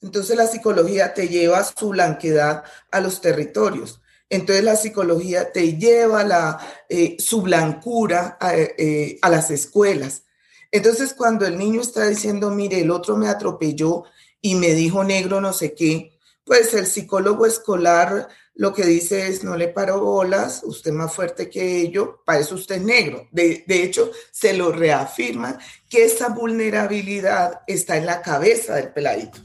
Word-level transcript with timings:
Entonces 0.00 0.36
la 0.36 0.46
psicología 0.46 1.14
te 1.14 1.28
lleva 1.28 1.64
su 1.64 1.90
blanquedad 1.90 2.64
a 2.90 3.00
los 3.00 3.20
territorios. 3.20 4.00
Entonces 4.30 4.64
la 4.64 4.76
psicología 4.76 5.52
te 5.52 5.76
lleva 5.76 6.22
la, 6.22 6.58
eh, 6.88 7.16
su 7.18 7.42
blancura 7.42 8.36
a, 8.40 8.54
eh, 8.54 9.18
a 9.22 9.30
las 9.30 9.50
escuelas. 9.50 10.22
Entonces 10.70 11.14
cuando 11.14 11.46
el 11.46 11.58
niño 11.58 11.80
está 11.80 12.06
diciendo, 12.06 12.50
mire, 12.50 12.80
el 12.80 12.90
otro 12.90 13.16
me 13.16 13.28
atropelló 13.28 14.04
y 14.40 14.54
me 14.54 14.74
dijo 14.74 15.02
negro 15.02 15.40
no 15.40 15.52
sé 15.52 15.74
qué, 15.74 16.18
pues 16.44 16.72
el 16.74 16.86
psicólogo 16.86 17.46
escolar 17.46 18.28
lo 18.58 18.74
que 18.74 18.84
dice 18.84 19.28
es, 19.28 19.44
no 19.44 19.56
le 19.56 19.68
paro 19.68 20.00
bolas, 20.00 20.62
usted 20.64 20.90
más 20.90 21.14
fuerte 21.14 21.48
que 21.48 21.80
ello, 21.80 22.22
para 22.26 22.40
eso 22.40 22.56
usted 22.56 22.76
es 22.76 22.82
negro. 22.82 23.28
De, 23.30 23.64
de 23.68 23.84
hecho, 23.84 24.10
se 24.32 24.52
lo 24.52 24.72
reafirma 24.72 25.56
que 25.88 26.04
esa 26.04 26.30
vulnerabilidad 26.30 27.60
está 27.68 27.96
en 27.96 28.06
la 28.06 28.20
cabeza 28.20 28.74
del 28.74 28.92
peladito. 28.92 29.38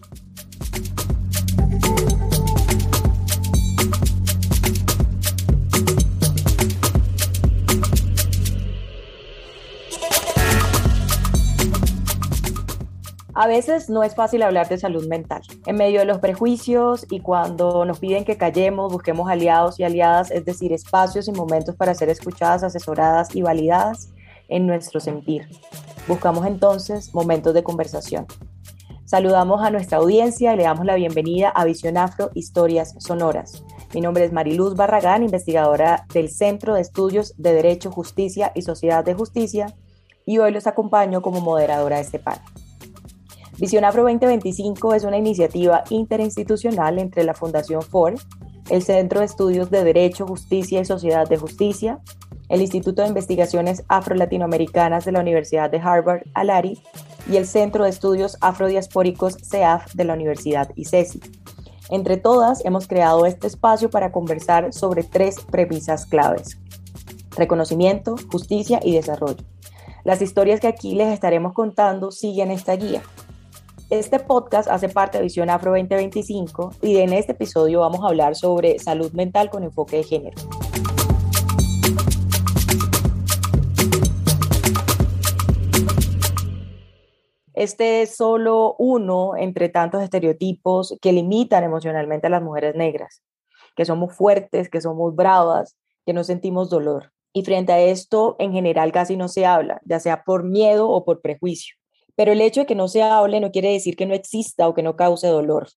A 13.35 13.47
veces 13.47 13.89
no 13.89 14.03
es 14.03 14.13
fácil 14.13 14.43
hablar 14.43 14.69
de 14.69 14.77
salud 14.77 15.07
mental. 15.07 15.41
En 15.65 15.75
medio 15.75 15.99
de 15.99 16.05
los 16.05 16.19
prejuicios 16.19 17.07
y 17.09 17.19
cuando 17.19 17.83
nos 17.83 17.97
piden 17.97 18.25
que 18.25 18.37
callemos, 18.37 18.93
busquemos 18.93 19.27
aliados 19.27 19.79
y 19.79 19.83
aliadas, 19.83 20.29
es 20.29 20.45
decir, 20.45 20.71
espacios 20.71 21.27
y 21.27 21.31
momentos 21.31 21.75
para 21.75 21.95
ser 21.95 22.09
escuchadas, 22.09 22.61
asesoradas 22.61 23.35
y 23.35 23.41
validadas 23.41 24.09
en 24.49 24.67
nuestro 24.67 24.99
sentir. 24.99 25.47
Buscamos 26.07 26.45
entonces 26.45 27.11
momentos 27.15 27.55
de 27.55 27.63
conversación. 27.63 28.27
Saludamos 29.05 29.63
a 29.63 29.71
nuestra 29.71 29.97
audiencia 29.97 30.53
y 30.53 30.57
le 30.57 30.63
damos 30.63 30.85
la 30.85 30.95
bienvenida 30.95 31.49
a 31.49 31.65
Visión 31.65 31.97
Afro 31.97 32.29
Historias 32.35 32.93
Sonoras. 32.99 33.63
Mi 33.95 34.01
nombre 34.01 34.25
es 34.25 34.31
Mariluz 34.31 34.75
Barragán, 34.75 35.23
investigadora 35.23 36.05
del 36.13 36.29
Centro 36.29 36.75
de 36.75 36.81
Estudios 36.81 37.33
de 37.37 37.53
Derecho, 37.53 37.91
Justicia 37.91 38.51
y 38.53 38.61
Sociedad 38.61 39.03
de 39.03 39.15
Justicia, 39.15 39.73
y 40.23 40.37
hoy 40.37 40.51
los 40.51 40.67
acompaño 40.67 41.23
como 41.23 41.41
moderadora 41.41 41.95
de 41.95 42.03
este 42.03 42.19
panel. 42.19 42.41
Visión 43.59 43.85
Afro 43.85 44.03
2025 44.03 44.95
es 44.95 45.03
una 45.03 45.17
iniciativa 45.17 45.83
interinstitucional 45.89 46.97
entre 46.97 47.23
la 47.23 47.35
Fundación 47.35 47.83
FOR, 47.83 48.15
el 48.69 48.81
Centro 48.81 49.19
de 49.19 49.27
Estudios 49.27 49.69
de 49.69 49.83
Derecho, 49.83 50.25
Justicia 50.25 50.81
y 50.81 50.85
Sociedad 50.85 51.27
de 51.27 51.37
Justicia, 51.37 51.99
el 52.49 52.61
Instituto 52.61 53.03
de 53.03 53.09
Investigaciones 53.09 53.83
Afro-Latinoamericanas 53.87 55.05
de 55.05 55.11
la 55.11 55.19
Universidad 55.19 55.69
de 55.69 55.79
Harvard, 55.79 56.23
ALARI, 56.33 56.81
y 57.29 57.37
el 57.37 57.45
Centro 57.45 57.83
de 57.83 57.91
Estudios 57.91 58.37
Afrodiaspóricos 58.41 59.37
CEAF 59.43 59.93
de 59.93 60.03
la 60.03 60.13
Universidad 60.13 60.69
ICESI. 60.75 61.21
Entre 61.89 62.17
todas, 62.17 62.65
hemos 62.65 62.87
creado 62.87 63.25
este 63.25 63.47
espacio 63.47 63.89
para 63.89 64.11
conversar 64.11 64.73
sobre 64.73 65.03
tres 65.03 65.37
premisas 65.39 66.05
claves. 66.05 66.57
Reconocimiento, 67.37 68.15
justicia 68.31 68.79
y 68.83 68.93
desarrollo. 68.93 69.43
Las 70.03 70.21
historias 70.21 70.59
que 70.59 70.67
aquí 70.67 70.95
les 70.95 71.13
estaremos 71.13 71.53
contando 71.53 72.11
siguen 72.11 72.51
esta 72.51 72.75
guía. 72.75 73.01
Este 73.93 74.17
podcast 74.19 74.67
hace 74.69 74.89
parte 74.89 75.19
de 75.19 75.23
Visión 75.25 75.51
Afro 75.51 75.69
2025 75.69 76.77
y 76.81 76.97
en 76.97 77.13
este 77.13 77.33
episodio 77.33 77.81
vamos 77.81 78.01
a 78.01 78.07
hablar 78.07 78.35
sobre 78.35 78.79
salud 78.79 79.11
mental 79.11 79.51
con 79.51 79.63
enfoque 79.63 79.97
de 79.97 80.03
género. 80.03 80.35
Este 87.53 88.01
es 88.01 88.15
solo 88.15 88.75
uno 88.79 89.37
entre 89.37 89.69
tantos 89.69 90.01
estereotipos 90.01 90.97
que 90.99 91.13
limitan 91.13 91.63
emocionalmente 91.63 92.25
a 92.25 92.31
las 92.31 92.41
mujeres 92.41 92.73
negras, 92.73 93.21
que 93.75 93.85
somos 93.85 94.15
fuertes, 94.15 94.69
que 94.69 94.81
somos 94.81 95.15
bravas, 95.15 95.77
que 96.03 96.13
no 96.13 96.23
sentimos 96.23 96.71
dolor. 96.71 97.11
Y 97.31 97.43
frente 97.43 97.73
a 97.73 97.79
esto, 97.79 98.37
en 98.39 98.53
general 98.53 98.91
casi 98.91 99.17
no 99.17 99.27
se 99.27 99.45
habla, 99.45 99.81
ya 99.85 99.99
sea 99.99 100.23
por 100.23 100.43
miedo 100.43 100.89
o 100.89 101.05
por 101.05 101.21
prejuicio. 101.21 101.75
Pero 102.15 102.31
el 102.31 102.41
hecho 102.41 102.61
de 102.61 102.65
que 102.65 102.75
no 102.75 102.87
se 102.87 103.01
hable 103.01 103.39
no 103.39 103.51
quiere 103.51 103.71
decir 103.71 103.95
que 103.95 104.05
no 104.05 104.13
exista 104.13 104.67
o 104.67 104.73
que 104.73 104.83
no 104.83 104.95
cause 104.95 105.27
dolor. 105.27 105.69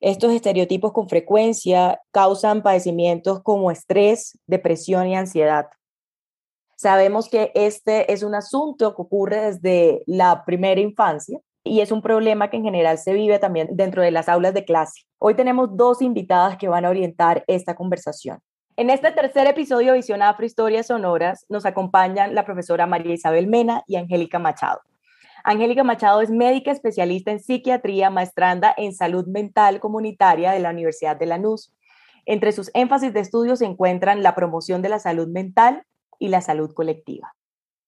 Estos 0.00 0.32
estereotipos 0.32 0.92
con 0.92 1.08
frecuencia 1.08 2.00
causan 2.10 2.62
padecimientos 2.62 3.42
como 3.42 3.70
estrés, 3.70 4.38
depresión 4.46 5.08
y 5.08 5.16
ansiedad. 5.16 5.66
Sabemos 6.76 7.28
que 7.28 7.52
este 7.54 8.10
es 8.10 8.22
un 8.22 8.34
asunto 8.34 8.94
que 8.94 9.02
ocurre 9.02 9.52
desde 9.52 10.02
la 10.06 10.44
primera 10.46 10.80
infancia 10.80 11.38
y 11.62 11.80
es 11.80 11.92
un 11.92 12.00
problema 12.00 12.48
que 12.48 12.56
en 12.56 12.64
general 12.64 12.96
se 12.96 13.12
vive 13.12 13.38
también 13.38 13.68
dentro 13.72 14.02
de 14.02 14.10
las 14.10 14.30
aulas 14.30 14.54
de 14.54 14.64
clase. 14.64 15.02
Hoy 15.18 15.34
tenemos 15.34 15.76
dos 15.76 16.00
invitadas 16.00 16.56
que 16.56 16.68
van 16.68 16.86
a 16.86 16.90
orientar 16.90 17.44
esta 17.46 17.74
conversación. 17.74 18.38
En 18.76 18.88
este 18.88 19.10
tercer 19.12 19.46
episodio 19.46 19.92
de 19.92 19.98
Visión 19.98 20.22
Afro 20.22 20.46
Historias 20.46 20.86
Sonoras 20.86 21.44
nos 21.50 21.66
acompañan 21.66 22.34
la 22.34 22.46
profesora 22.46 22.86
María 22.86 23.12
Isabel 23.12 23.46
Mena 23.46 23.84
y 23.86 23.96
Angélica 23.96 24.38
Machado. 24.38 24.80
Angélica 25.44 25.84
Machado 25.84 26.20
es 26.20 26.30
médica 26.30 26.70
especialista 26.70 27.30
en 27.30 27.40
psiquiatría, 27.40 28.10
maestranda 28.10 28.74
en 28.76 28.94
salud 28.94 29.26
mental 29.26 29.80
comunitaria 29.80 30.52
de 30.52 30.60
la 30.60 30.70
Universidad 30.70 31.16
de 31.16 31.26
Lanús. 31.26 31.72
Entre 32.26 32.52
sus 32.52 32.70
énfasis 32.74 33.12
de 33.12 33.20
estudio 33.20 33.56
se 33.56 33.64
encuentran 33.64 34.22
la 34.22 34.34
promoción 34.34 34.82
de 34.82 34.88
la 34.88 34.98
salud 34.98 35.28
mental 35.28 35.84
y 36.18 36.28
la 36.28 36.40
salud 36.40 36.72
colectiva. 36.74 37.34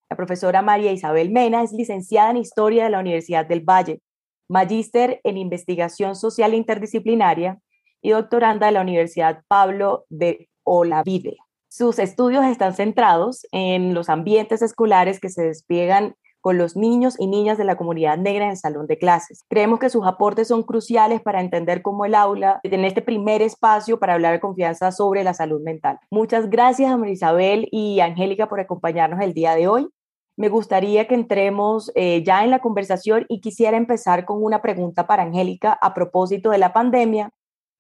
La 0.09 0.17
profesora 0.17 0.63
María 0.63 0.93
Isabel 0.93 1.31
Mena 1.31 1.63
es 1.63 1.73
licenciada 1.73 2.31
en 2.31 2.39
Historia 2.39 2.85
de 2.85 2.91
la 2.91 3.01
Universidad 3.01 3.47
del 3.47 3.61
Valle, 3.61 4.01
magíster 4.49 5.21
en 5.25 5.37
Investigación 5.37 6.17
Social 6.17 6.55
Interdisciplinaria 6.55 7.59
y 8.03 8.11
doctoranda 8.11 8.67
de 8.67 8.73
la 8.73 8.81
Universidad 8.81 9.43
Pablo 9.49 10.05
de 10.09 10.49
Olavide. 10.65 11.37
Sus 11.69 11.99
estudios 11.99 12.45
están 12.45 12.75
centrados 12.75 13.47
en 13.53 13.95
los 13.95 14.11
ambientes 14.11 14.61
escolares 14.61 15.21
que 15.21 15.31
se 15.31 15.43
despliegan 15.43 16.15
con 16.43 16.59
los 16.59 16.77
niños 16.77 17.15
y 17.19 17.29
niñas 17.29 17.57
de 17.57 17.65
la 17.65 17.77
comunidad 17.77 18.19
negra 18.19 18.45
en 18.45 18.51
el 18.51 18.57
salón 18.59 18.87
de 18.87 18.99
clases. 18.99 19.45
Creemos 19.49 19.79
que 19.79 19.89
sus 19.89 20.07
aportes 20.07 20.49
son 20.49 20.65
cruciales 20.65 21.23
para 21.23 21.41
entender 21.41 21.81
cómo 21.81 22.05
el 22.05 22.15
aula 22.15 22.61
en 22.65 22.85
este 22.85 23.01
primer 23.01 23.41
espacio 23.41 23.99
para 23.99 24.15
hablar 24.15 24.33
de 24.33 24.41
confianza 24.41 24.93
sobre 24.93 25.25
la 25.25 25.33
salud 25.33 25.63
mental. 25.63 25.99
Muchas 26.11 26.51
gracias 26.51 26.93
a 26.93 27.09
Isabel 27.09 27.69
y 27.71 28.01
Angélica 28.01 28.49
por 28.49 28.61
acompañarnos 28.61 29.21
el 29.23 29.33
día 29.33 29.55
de 29.55 29.69
hoy. 29.69 29.89
Me 30.37 30.49
gustaría 30.49 31.07
que 31.07 31.15
entremos 31.15 31.93
eh, 31.95 32.23
ya 32.25 32.43
en 32.43 32.51
la 32.51 32.61
conversación 32.61 33.25
y 33.29 33.41
quisiera 33.41 33.77
empezar 33.77 34.25
con 34.25 34.43
una 34.43 34.63
pregunta 34.63 35.07
para 35.07 35.23
Angélica 35.23 35.79
a 35.81 35.95
propósito 35.95 36.51
de 36.51 36.59
la 36.59 36.73
pandemia 36.73 37.31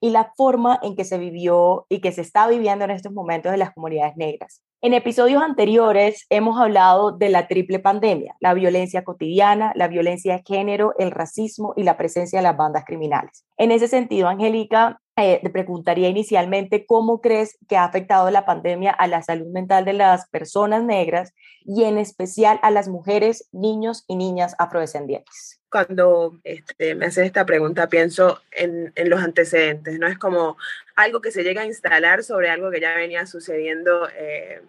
y 0.03 0.11
la 0.11 0.33
forma 0.37 0.81
en 0.83 0.97
que 0.97 1.05
se 1.05 1.17
vivió 1.17 1.87
y 1.89 2.01
que 2.01 2.11
se 2.11 2.23
está 2.23 2.49
viviendo 2.49 2.85
en 2.85 2.91
estos 2.91 3.13
momentos 3.13 3.53
en 3.53 3.61
las 3.61 3.73
comunidades 3.73 4.17
negras. 4.17 4.61
En 4.81 4.95
episodios 4.95 5.41
anteriores 5.41 6.27
hemos 6.29 6.61
hablado 6.61 7.13
de 7.13 7.29
la 7.29 7.47
triple 7.47 7.79
pandemia, 7.79 8.35
la 8.41 8.53
violencia 8.53 9.05
cotidiana, 9.05 9.73
la 9.77 9.87
violencia 9.87 10.37
de 10.37 10.43
género, 10.45 10.93
el 10.99 11.12
racismo 11.12 11.73
y 11.77 11.85
la 11.85 11.97
presencia 11.97 12.41
de 12.41 12.43
las 12.43 12.57
bandas 12.57 12.85
criminales. 12.85 13.45
En 13.57 13.71
ese 13.71 13.87
sentido, 13.87 14.27
Angélica, 14.27 15.01
eh, 15.17 15.39
te 15.41 15.51
preguntaría 15.51 16.09
inicialmente 16.09 16.85
cómo 16.85 17.21
crees 17.21 17.57
que 17.69 17.77
ha 17.77 17.85
afectado 17.85 18.29
la 18.33 18.45
pandemia 18.45 18.91
a 18.91 19.07
la 19.07 19.23
salud 19.23 19.47
mental 19.53 19.85
de 19.85 19.93
las 19.93 20.29
personas 20.31 20.83
negras 20.83 21.33
y 21.65 21.85
en 21.85 21.97
especial 21.97 22.59
a 22.62 22.73
las 22.73 22.89
mujeres, 22.89 23.49
niños 23.53 24.05
y 24.09 24.17
niñas 24.17 24.57
afrodescendientes 24.59 25.62
cuando 25.72 26.38
este, 26.44 26.94
me 26.94 27.06
haces 27.06 27.25
esta 27.25 27.47
pregunta 27.47 27.88
pienso 27.88 28.43
en, 28.50 28.93
en, 28.94 29.09
los 29.09 29.22
antecedentes, 29.22 29.99
¿no? 29.99 30.06
Es 30.06 30.19
como 30.19 30.59
algo 30.94 31.22
que 31.22 31.33
se 31.33 31.43
llega 31.43 31.62
a 31.62 31.66
instalar 31.66 32.22
sobre 32.22 32.50
algo 32.50 32.71
que 32.71 32.81
ya 32.81 32.94
venía 32.94 33.25
sucediendo 33.27 34.06
eh, 34.15 34.61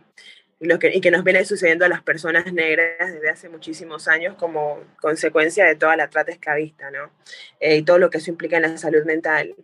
y, 0.64 0.80
que, 0.80 0.96
y 0.96 1.02
que 1.02 1.12
nos 1.12 1.24
viene 1.26 1.44
sucediendo 1.44 1.84
a 1.84 1.90
las 1.90 2.02
personas 2.02 2.52
negras 2.54 3.14
desde 3.14 3.30
hace 3.30 3.50
muchísimos 3.50 4.08
años 4.08 4.36
como 4.36 4.82
consecuencia 5.02 5.66
de 5.66 5.76
toda 5.76 5.98
la 5.98 6.10
trata 6.10 6.32
esclavista, 6.32 6.90
¿no? 6.90 7.12
Eh, 7.60 7.78
y 7.78 7.84
todo 7.84 8.00
lo 8.00 8.10
que 8.10 8.20
eso 8.20 8.32
implica 8.32 8.56
en 8.56 8.64
la 8.64 8.78
salud 8.78 9.04
mental. 9.04 9.56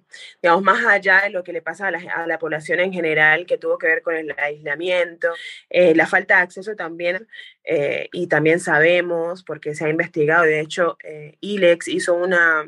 Digamos, 0.42 0.62
más 0.63 0.86
allá 0.86 1.22
de 1.22 1.30
lo 1.30 1.44
que 1.44 1.54
le 1.54 1.62
pasa 1.62 1.88
a 1.88 1.92
la, 1.92 2.00
a 2.00 2.28
la 2.28 2.38
población 2.38 2.81
en 2.81 2.92
general, 2.92 3.46
que 3.46 3.57
tuvo 3.57 3.78
que 3.78 3.88
ver 3.88 4.01
con 4.01 4.16
el 4.16 4.36
aislamiento, 4.38 5.30
eh, 5.69 5.96
la 5.96 6.06
falta 6.06 6.36
de 6.36 6.42
acceso 6.42 6.75
también, 6.75 7.28
eh, 7.63 8.10
y 8.12 8.28
también 8.28 8.60
sabemos, 8.60 9.44
porque 9.44 9.75
se 9.75 9.86
ha 9.86 9.90
investigado, 9.90 10.44
de 10.44 10.60
hecho, 10.60 10.98
ILEX 11.40 11.88
hizo 11.88 12.13
una 12.13 12.68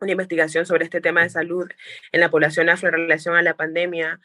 una 0.00 0.12
investigación 0.12 0.64
sobre 0.64 0.84
este 0.84 1.00
tema 1.00 1.24
de 1.24 1.28
salud 1.28 1.68
en 2.12 2.20
la 2.20 2.30
población 2.30 2.68
afro 2.68 2.88
en 2.88 2.94
relación 2.94 3.34
a 3.34 3.42
la 3.42 3.54
pandemia, 3.54 4.20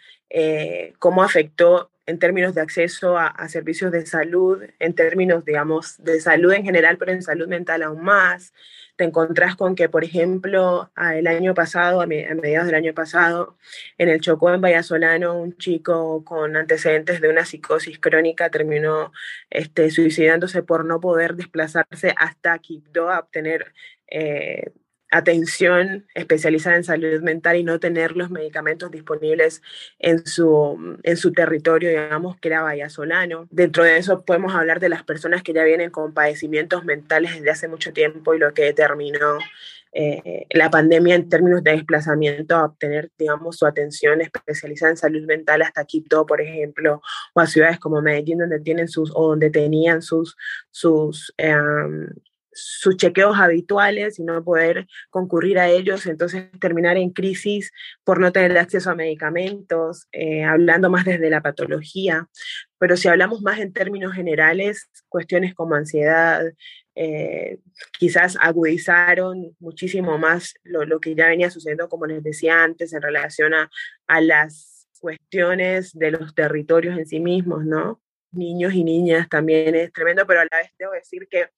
cómo 1.00 1.24
afectó 1.24 1.90
en 2.06 2.20
términos 2.20 2.54
de 2.56 2.62
acceso 2.62 3.18
a, 3.18 3.48
servicios 3.48 3.92
de 3.92 4.06
salud, 4.06 4.62
en 4.80 4.94
términos, 4.94 5.46
digamos, 5.46 6.04
de 6.04 6.20
salud 6.20 6.52
en 6.54 6.64
general, 6.66 6.98
pero 6.98 7.12
en 7.12 7.22
salud 7.22 7.48
mental 7.48 7.84
aún 7.84 8.04
más. 8.04 8.54
Te 8.96 9.06
encontrás 9.06 9.56
con 9.56 9.76
que, 9.76 9.90
por 9.90 10.04
ejemplo, 10.04 10.92
el 11.16 11.28
año 11.28 11.54
pasado, 11.54 12.02
a, 12.02 12.06
mediados 12.06 12.68
del 12.68 12.76
año 12.76 12.94
pasado, 12.94 13.58
en 13.98 14.10
el 14.10 14.22
Chocó, 14.22 14.54
en 14.54 14.62
Vallasolano, 14.62 15.36
un 15.36 15.58
chico 15.58 16.24
con 16.26 16.56
antecedentes 16.56 17.22
de 17.22 17.30
una 17.30 17.46
psicosis 17.46 18.00
crónica 18.00 18.50
terminó 18.50 19.12
este, 19.50 19.90
suicidándose 19.90 20.62
por 20.62 20.86
no 20.86 21.00
poder 21.00 21.36
desplazarse 21.36 22.14
hasta 22.18 22.60
Quibdó 22.60 23.10
a 23.10 23.20
obtener 23.20 23.74
eh, 24.08 24.72
atención 25.14 26.08
especializada 26.16 26.76
en 26.76 26.84
salud 26.84 27.22
mental 27.22 27.56
y 27.56 27.64
no 27.64 27.80
tener 27.80 28.18
los 28.18 28.32
medicamentos 28.32 28.90
disponibles 28.90 29.62
en 30.00 30.26
su, 30.26 30.98
en 31.04 31.18
su 31.18 31.32
territorio, 31.34 31.90
digamos, 31.90 32.38
que 32.40 32.48
era 32.48 32.64
vallasolano. 32.64 33.48
Dentro 33.52 33.84
de 33.84 33.98
eso 33.98 34.26
podemos 34.26 34.56
hablar 34.56 34.80
de 34.80 34.90
las 34.90 35.04
personas 35.04 35.44
que 35.44 35.54
ya 35.54 35.64
vienen 35.64 35.92
con 35.92 36.14
padecimientos 36.14 36.84
mentales 36.84 37.36
desde 37.36 37.52
hace 37.52 37.68
mucho 37.68 37.94
tiempo 37.94 38.34
y 38.34 38.40
lo 38.40 38.56
que 38.56 38.64
determinó 38.64 39.38
eh, 39.92 40.48
la 40.50 40.72
pandemia 40.72 41.14
en 41.14 41.30
términos 41.30 41.64
de 41.64 41.74
desplazamiento 41.74 42.56
a 42.56 42.66
obtener, 42.66 43.12
digamos, 43.16 43.58
su 43.58 43.68
atención 43.68 44.20
especializada 44.22 44.92
en 44.92 44.98
salud 44.98 45.24
mental 45.28 45.62
hasta 45.62 45.86
Quito, 45.86 46.26
por 46.26 46.42
ejemplo, 46.42 47.04
o 47.34 47.40
a 47.40 47.46
ciudades 47.46 47.78
como 47.80 48.02
Medellín, 48.02 48.40
donde 48.40 48.60
tienen 48.60 48.88
sus, 48.88 49.12
o 49.14 49.28
donde 49.28 49.52
tenían 49.52 50.02
sus, 50.02 50.36
sus 50.72 51.32
em, 51.38 52.10
sus 52.54 52.98
chequeos 52.98 53.38
habituales 53.38 54.20
y 54.20 54.24
no 54.24 54.44
poder 54.44 54.88
concurrir 55.10 55.60
a 55.60 55.70
ellos, 55.70 56.06
entonces 56.06 56.46
terminar 56.60 56.98
en 56.98 57.10
crisis 57.10 57.72
por 58.04 58.20
no 58.20 58.32
tener 58.32 58.58
acceso 58.58 58.92
a 58.92 58.96
medicamentos, 58.96 60.08
eh, 60.12 60.44
hablando 60.44 60.90
más 60.90 61.06
desde 61.06 61.30
la 61.30 61.42
patología. 61.42 62.28
Pero 62.78 62.98
si 62.98 63.08
hablamos 63.08 63.42
más 63.42 63.60
en 63.60 63.74
términos 63.74 64.14
generales, 64.14 64.90
cuestiones 65.10 65.54
como 65.54 65.76
ansiedad, 65.76 66.44
eh, 66.96 67.60
quizás 67.98 68.38
agudizaron 68.40 69.56
muchísimo 69.60 70.18
más 70.18 70.54
lo, 70.64 71.00
que 71.00 71.16
ya 71.16 71.28
venía 71.28 71.50
sucediendo, 71.50 71.90
como 71.90 72.06
les 72.06 72.24
decía 72.24 72.64
antes, 72.64 72.94
en 72.94 73.02
relación 73.02 73.54
a, 73.54 73.70
a 74.08 74.22
las 74.22 74.88
cuestiones 75.00 75.98
de 75.98 76.12
los 76.12 76.36
territorios 76.36 76.98
en 76.98 77.06
sí 77.06 77.20
mismos, 77.20 77.66
¿no? 77.66 78.02
Niños 78.32 78.74
y 78.74 78.84
niñas 78.84 79.28
también 79.30 79.76
es 79.76 79.92
tremendo, 79.92 80.26
pero 80.26 80.42
a 80.42 80.48
la 80.50 80.58
vez 80.58 80.72
debo 80.78 80.94
decir 80.94 81.28
que 81.30 81.50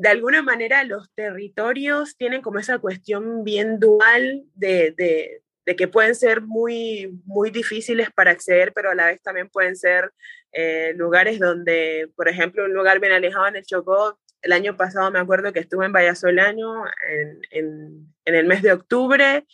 de 0.00 0.08
alguna 0.08 0.40
manera 0.42 0.82
los 0.84 1.12
territorios 1.12 2.16
tienen 2.16 2.40
como 2.40 2.58
esa 2.58 2.78
cuestión 2.78 3.44
bien 3.44 3.78
dual 3.78 4.44
de, 4.54 4.94
de, 4.96 5.76
que 5.76 5.88
pueden 5.88 6.14
ser 6.14 6.40
muy, 6.40 7.20
muy 7.26 7.50
difíciles 7.50 8.08
para 8.10 8.30
acceder, 8.30 8.72
pero 8.72 8.90
a 8.90 8.94
la 8.94 9.06
vez 9.06 9.22
también 9.22 9.50
pueden 9.50 9.76
ser 9.76 10.10
eh, 10.52 10.94
lugares 10.96 11.38
donde, 11.38 12.08
por 12.16 12.28
ejemplo, 12.28 12.64
un 12.64 12.72
lugar 12.72 12.98
bien 12.98 13.12
alejado 13.12 13.46
en 13.48 13.56
el 13.56 13.64
Chocó, 13.64 14.18
el 14.40 14.52
año 14.52 14.74
pasado 14.74 15.10
me 15.10 15.18
acuerdo 15.18 15.52
que 15.52 15.60
estuve 15.60 15.84
en 15.84 15.92
Vallasolano 15.92 16.86
en, 17.06 17.40
en, 17.50 18.14
en 18.24 18.34
el 18.34 18.46
mes 18.46 18.62
de 18.62 18.72
octubre 18.72 19.46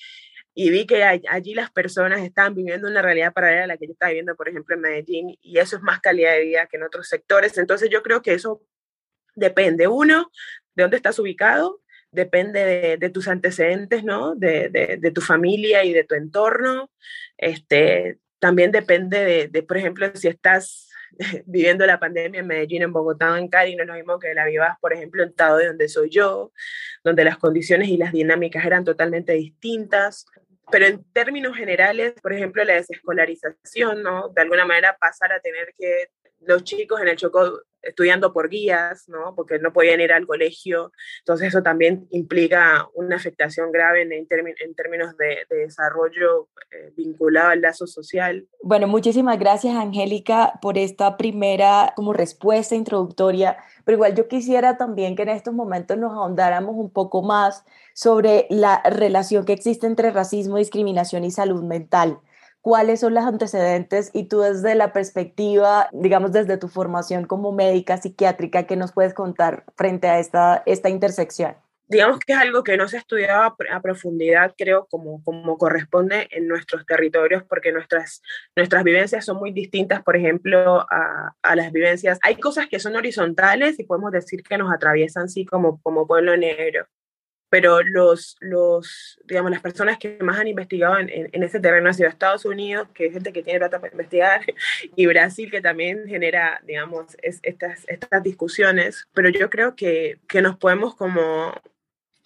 y 0.55 0.71
vi 0.71 0.87
que 0.87 1.03
allí 1.03 1.55
las 1.55 1.73
personas 1.73 2.21
estaban 2.21 2.55
viviendo 2.55 2.89
una 2.89 3.03
realidad 3.03 3.35
paralela 3.35 3.65
a 3.65 3.67
la 3.67 3.77
que 3.77 3.89
yo 3.89 3.93
estaba 3.93 4.11
viviendo, 4.11 4.37
por 4.37 4.49
ejemplo, 4.49 4.77
en 4.77 4.81
Medellín, 4.81 5.37
y 5.43 5.59
eso 5.59 5.77
es 5.77 5.83
más 5.83 6.01
calidad 6.01 6.33
de 6.33 6.45
vida 6.45 6.67
que 6.67 6.77
en 6.77 6.85
otros 6.85 7.09
sectores. 7.09 7.59
Entonces 7.59 7.91
yo 7.91 8.03
creo 8.03 8.23
que 8.23 8.33
eso 8.33 8.63
depende, 9.37 9.87
uno, 9.87 10.33
de 10.75 10.83
dónde 10.83 10.97
estás 10.97 11.19
ubicado, 11.21 11.81
depende 12.11 12.97
de, 12.99 13.11
tus 13.11 13.29
antecedentes, 13.29 14.03
¿no? 14.03 14.35
De, 14.35 14.69
de, 14.71 15.11
tu 15.13 15.21
familia 15.21 15.85
y 15.85 15.93
de 15.93 16.05
tu 16.05 16.15
entorno. 16.15 16.91
Este, 17.37 18.19
también 18.39 18.73
depende 18.73 19.49
de, 19.49 19.63
por 19.63 19.77
ejemplo, 19.77 20.11
si 20.15 20.29
estás 20.29 20.89
viviendo 21.47 21.87
la 21.87 22.01
pandemia 22.01 22.41
en 22.41 22.47
Medellín, 22.47 22.83
en 22.83 22.93
Bogotá 22.93 23.39
en 23.39 23.49
Cali, 23.49 23.77
no 23.77 23.83
es 23.83 23.89
lo 23.89 23.95
mismo 23.95 24.19
que 24.19 24.35
la 24.35 24.47
vivas, 24.47 24.79
por 24.81 24.93
ejemplo, 24.93 25.23
en 25.23 25.29
Estado 25.29 25.59
de 25.59 25.67
donde 25.69 25.89
soy 25.89 26.11
yo, 26.11 26.53
donde 27.05 27.25
las 27.25 27.39
condiciones 27.39 27.89
y 27.89 27.97
las 27.97 28.13
dinámicas 28.13 28.65
eran 28.65 28.85
totalmente 28.85 29.35
distintas. 29.35 30.27
Pero 30.71 30.87
en 30.87 31.05
términos 31.13 31.57
generales, 31.57 32.15
por 32.21 32.33
ejemplo, 32.33 32.65
la 32.65 32.75
desescolarización, 32.75 34.03
¿no? 34.03 34.31
De 34.31 34.43
alguna 34.43 34.65
manera 34.65 34.97
pasar 34.99 35.33
a 35.33 35.41
tener 35.41 35.75
que 35.79 36.09
los 36.41 36.65
chicos 36.65 37.01
en 37.01 37.09
el 37.09 37.17
Chocó 37.17 37.63
estudiando 37.87 38.33
por 38.33 38.49
guías, 38.49 39.09
¿no? 39.09 39.35
Porque 39.35 39.59
no 39.59 39.73
podían 39.73 40.01
ir 40.01 40.13
al 40.13 40.27
colegio. 40.27 40.93
Entonces 41.21 41.49
eso 41.49 41.63
también 41.63 42.07
implica 42.11 42.89
una 42.95 43.17
afectación 43.17 43.73
grave 43.73 44.03
en, 44.03 44.13
en, 44.13 44.75
términos 44.75 45.17
de, 45.17 45.47
desarrollo 45.49 46.49
eh, 46.71 46.93
vinculado 46.97 47.51
al 47.51 47.61
lazo 47.61 47.87
social. 47.87 48.47
Bueno, 48.63 48.87
muchísimas 48.87 49.39
gracias, 49.39 49.75
Angélica, 49.75 50.55
por 50.61 50.79
esta 50.79 51.17
primera 51.17 51.93
como 51.97 52.13
respuesta 52.13 52.75
introductoria. 52.75 53.57
Pero 53.85 53.97
igual 53.97 54.15
yo 54.15 54.29
quisiera 54.29 54.77
también 54.77 55.15
que 55.17 55.23
en 55.23 55.31
estos 55.31 55.55
momentos 55.55 55.97
nos 55.97 56.13
ahondáramos 56.13 56.75
un 56.77 56.91
poco 56.91 57.23
más 57.23 57.65
sobre 57.95 58.47
la 58.51 58.83
relación 58.85 59.45
que 59.45 59.53
existe 59.53 59.87
entre 59.87 60.11
racismo, 60.11 60.59
discriminación 60.59 61.25
y 61.25 61.31
salud 61.31 61.63
mental 61.63 62.19
cuáles 62.67 62.99
son 62.99 63.15
los 63.15 63.23
antecedentes 63.23 64.11
y 64.13 64.25
tú 64.25 64.41
desde 64.41 64.75
la 64.75 64.93
perspectiva, 64.93 65.89
digamos, 65.93 66.33
desde 66.33 66.57
tu 66.57 66.67
formación 66.67 67.25
como 67.25 67.53
médica 67.53 67.97
psiquiátrica, 67.97 68.67
¿qué 68.67 68.75
nos 68.75 68.91
puedes 68.91 69.15
contar 69.15 69.63
frente 69.77 70.09
a 70.09 70.19
esta, 70.19 70.65
esta 70.67 70.89
intersección? 70.89 71.55
Digamos 71.87 72.19
que 72.19 72.33
es 72.33 72.39
algo 72.41 72.65
que 72.65 72.77
no 72.77 72.89
se 72.89 72.97
estudiaba 72.97 73.55
a 73.73 73.81
profundidad, 73.81 74.53
creo, 74.59 74.89
como, 74.91 75.23
como 75.23 75.59
corresponde 75.59 76.27
en 76.33 76.49
nuestros 76.49 76.85
territorios, 76.87 77.45
porque 77.45 77.71
nuestras, 77.71 78.21
nuestras 78.57 78.83
vivencias 78.83 79.25
son 79.25 79.37
muy 79.37 79.53
distintas, 79.53 80.03
por 80.03 80.17
ejemplo, 80.17 80.85
a, 80.91 81.37
a 81.43 81.55
las 81.55 81.71
vivencias. 81.71 82.19
Hay 82.25 82.35
cosas 82.35 82.67
que 82.67 82.81
son 82.81 82.97
horizontales 82.97 83.79
y 83.79 83.85
podemos 83.85 84.11
decir 84.11 84.43
que 84.43 84.59
nos 84.59 84.75
atraviesan, 84.75 85.29
sí, 85.29 85.47
como, 85.47 85.81
como 85.83 86.09
pueblo 86.09 86.37
negro 86.37 86.89
pero 87.49 87.83
los, 87.83 88.37
los, 88.41 89.21
digamos, 89.25 89.51
las 89.51 89.61
personas 89.61 89.99
que 89.99 90.19
más 90.21 90.39
han 90.39 90.49
investigado 90.49 90.99
en, 90.99 91.09
en, 91.11 91.43
ese 91.43 91.61
terreno 91.61 91.89
han 91.89 91.95
sido 91.95 92.09
Estados 92.09 92.45
Unidos, 92.45 92.89
que 92.93 93.07
es 93.07 93.13
gente 93.13 93.33
que 93.33 93.43
tiene 93.43 93.61
plata 93.61 93.81
para 93.81 93.93
investigar, 93.93 94.43
y 94.97 95.07
Brasil, 95.07 95.51
que 95.51 95.61
también 95.61 96.07
genera, 96.07 96.61
digamos, 96.65 97.17
estas, 97.23 97.85
estas 97.89 98.23
discusiones, 98.23 99.07
pero 99.15 99.29
yo 99.29 99.49
creo 99.51 99.77
que, 99.77 100.19
que 100.29 100.43
nos 100.43 100.57
podemos 100.57 100.95
como 100.97 101.53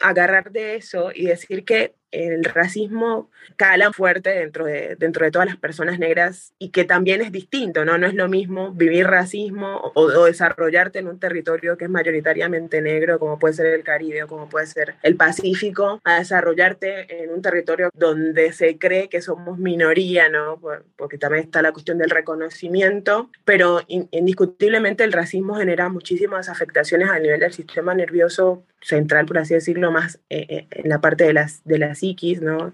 agarrar 0.01 0.51
de 0.51 0.77
eso 0.77 1.11
y 1.15 1.27
decir 1.27 1.65
que 1.65 1.95
el 2.13 2.45
racismo 2.45 3.31
cala 3.57 3.93
fuerte 3.93 4.31
dentro 4.31 4.65
de, 4.65 4.97
dentro 4.97 5.25
de 5.25 5.31
todas 5.31 5.47
las 5.47 5.57
personas 5.57 5.99
negras 5.99 6.53
y 6.59 6.71
que 6.71 6.85
también 6.85 7.21
es 7.21 7.33
distinto, 7.33 7.85
¿no? 7.85 7.99
No 7.99 8.07
es 8.07 8.15
lo 8.15 8.29
mismo 8.29 8.73
vivir 8.73 9.07
racismo 9.07 9.93
o, 9.95 10.25
desarrollarte 10.25 10.99
en 10.99 11.09
un 11.09 11.19
territorio 11.19 11.77
que 11.77 11.85
es 11.85 11.91
mayoritariamente 11.91 12.81
negro, 12.81 13.19
como 13.19 13.39
puede 13.39 13.55
ser 13.55 13.67
el 13.67 13.83
Caribe 13.83 14.25
o 14.25 14.29
como 14.29 14.49
puede 14.49 14.67
ser 14.67 14.95
el 15.03 15.17
Pacífico, 15.17 16.01
a 16.05 16.19
desarrollarte 16.19 17.23
en 17.23 17.31
un 17.31 17.43
territorio 17.43 17.91
donde 17.95 18.53
se 18.53 18.79
cree 18.79 19.09
que 19.09 19.23
somos 19.23 19.59
minoría, 19.59 20.29
¿no? 20.29 20.61
Porque 20.97 21.19
también 21.19 21.45
está 21.45 21.63
la 21.63 21.73
cuestión 21.73 21.99
del 21.99 22.11
reconocimiento, 22.11 23.31
pero 23.45 23.81
indiscutiblemente 23.87 25.05
el 25.05 25.13
racismo 25.13 25.55
genera 25.55 25.89
muchísimas 25.89 26.49
afectaciones 26.49 27.09
a 27.11 27.19
nivel 27.19 27.41
del 27.41 27.53
sistema 27.53 27.95
nervioso 27.95 28.65
central, 28.83 29.27
por 29.27 29.39
así 29.39 29.55
decirlo, 29.55 29.91
más 29.91 30.21
eh, 30.31 30.47
eh, 30.49 30.67
en 30.71 30.89
la 30.89 31.01
parte 31.01 31.25
de 31.25 31.33
las, 31.33 31.63
de 31.65 31.79
las 31.79 32.00
psiquis, 32.01 32.41
¿no? 32.41 32.73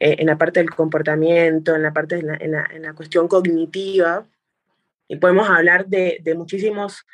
Eh, 0.00 0.16
en 0.18 0.26
la 0.26 0.38
parte 0.38 0.60
del 0.60 0.70
comportamiento, 0.70 1.74
en 1.74 1.82
la 1.82 1.92
parte 1.92 2.16
de 2.16 2.22
la, 2.22 2.36
en 2.40 2.52
la, 2.52 2.66
en 2.72 2.82
la 2.82 2.94
cuestión 2.94 3.28
cognitiva. 3.28 4.26
Y 5.10 5.16
podemos 5.16 5.48
hablar 5.48 5.86
de, 5.86 6.20
de, 6.22 6.34
muchísimos 6.34 7.06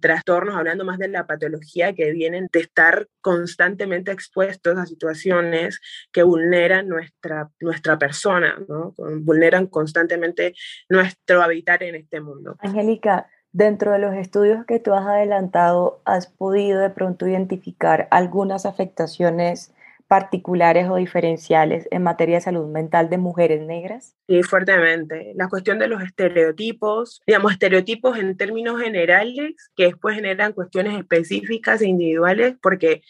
trastornos, 0.00 0.56
hablando 0.56 0.86
más 0.86 0.98
de 0.98 1.08
la 1.08 1.26
patología 1.26 1.92
que 1.92 2.10
vienen 2.10 2.48
de 2.50 2.60
estar 2.60 3.08
constantemente 3.20 4.10
expuestos 4.10 4.78
a 4.78 4.86
situaciones 4.86 5.78
que 6.12 6.22
vulneran 6.22 6.88
nuestra, 6.88 7.50
nuestra 7.60 7.98
persona, 7.98 8.58
¿no? 8.66 8.94
vulneran 8.96 9.66
constantemente 9.66 10.54
nuestro 10.88 11.42
habitar 11.42 11.82
en 11.82 11.96
este 11.96 12.22
mundo. 12.22 12.56
Angélica, 12.60 13.28
dentro 13.52 13.92
de 13.92 13.98
los 13.98 14.14
estudios 14.14 14.64
que 14.64 14.80
tú 14.80 14.94
has 14.94 15.06
adelantado, 15.06 16.00
¿has 16.04 16.26
podido 16.26 16.80
de 16.80 16.88
pronto 16.88 17.28
identificar 17.28 18.08
algunas 18.10 18.64
afectaciones 18.64 19.72
particulares 20.12 20.90
o 20.90 20.96
diferenciales 20.96 21.88
en 21.90 22.02
materia 22.02 22.34
de 22.34 22.42
salud 22.42 22.66
mental 22.66 23.08
de 23.08 23.16
mujeres 23.16 23.62
negras? 23.62 24.14
Sí, 24.28 24.42
fuertemente. 24.42 25.32
La 25.36 25.48
cuestión 25.48 25.78
de 25.78 25.88
los 25.88 26.02
estereotipos, 26.02 27.22
digamos, 27.26 27.52
estereotipos 27.52 28.18
en 28.18 28.36
términos 28.36 28.78
generales, 28.78 29.54
que 29.74 29.84
después 29.84 30.16
generan 30.16 30.52
cuestiones 30.52 30.98
específicas 30.98 31.80
e 31.80 31.86
individuales, 31.86 32.56
porque 32.60 33.00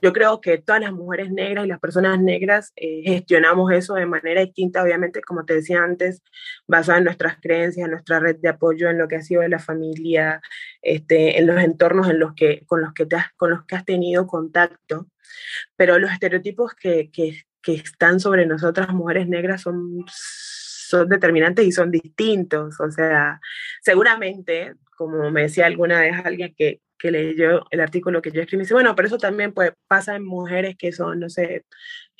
yo 0.00 0.12
creo 0.12 0.40
que 0.40 0.58
todas 0.58 0.80
las 0.80 0.92
mujeres 0.92 1.32
negras 1.32 1.64
y 1.64 1.68
las 1.68 1.80
personas 1.80 2.20
negras 2.20 2.72
eh, 2.76 3.02
gestionamos 3.06 3.72
eso 3.72 3.94
de 3.94 4.06
manera 4.06 4.40
distinta, 4.40 4.84
obviamente, 4.84 5.20
como 5.20 5.44
te 5.44 5.54
decía 5.54 5.82
antes, 5.82 6.22
basada 6.68 6.98
en 6.98 7.04
nuestras 7.04 7.38
creencias, 7.40 7.86
en 7.86 7.90
nuestra 7.90 8.20
red 8.20 8.36
de 8.36 8.50
apoyo, 8.50 8.88
en 8.88 8.98
lo 8.98 9.08
que 9.08 9.16
ha 9.16 9.22
sido 9.22 9.42
de 9.42 9.48
la 9.48 9.58
familia, 9.58 10.40
este, 10.80 11.40
en 11.40 11.48
los 11.48 11.60
entornos 11.60 12.08
en 12.08 12.20
los 12.20 12.34
que, 12.34 12.62
con, 12.66 12.82
los 12.82 12.92
que 12.92 13.08
has, 13.16 13.32
con 13.36 13.50
los 13.50 13.64
que 13.64 13.74
has 13.74 13.84
tenido 13.84 14.28
contacto. 14.28 15.08
Pero 15.76 15.98
los 15.98 16.10
estereotipos 16.10 16.74
que, 16.74 17.10
que, 17.10 17.44
están 17.64 18.18
sobre 18.18 18.44
nosotras 18.44 18.88
mujeres 18.88 19.28
negras 19.28 19.62
son, 19.62 20.04
son 20.08 21.08
determinantes 21.08 21.64
y 21.66 21.72
son 21.72 21.90
distintos. 21.90 22.80
O 22.80 22.90
sea, 22.90 23.40
seguramente, 23.82 24.74
como 24.96 25.30
me 25.30 25.42
decía 25.42 25.66
alguna 25.66 26.00
vez 26.00 26.14
alguien 26.24 26.54
que, 26.56 26.80
que 26.98 27.10
leyó 27.10 27.64
el 27.70 27.80
artículo 27.80 28.22
que 28.22 28.30
yo 28.30 28.42
escribí, 28.42 28.62
dice, 28.62 28.74
bueno, 28.74 28.94
pero 28.94 29.08
eso 29.08 29.18
también 29.18 29.52
pues, 29.52 29.72
pasa 29.88 30.16
en 30.16 30.24
mujeres 30.24 30.76
que 30.76 30.92
son, 30.92 31.20
no 31.20 31.28
sé, 31.28 31.64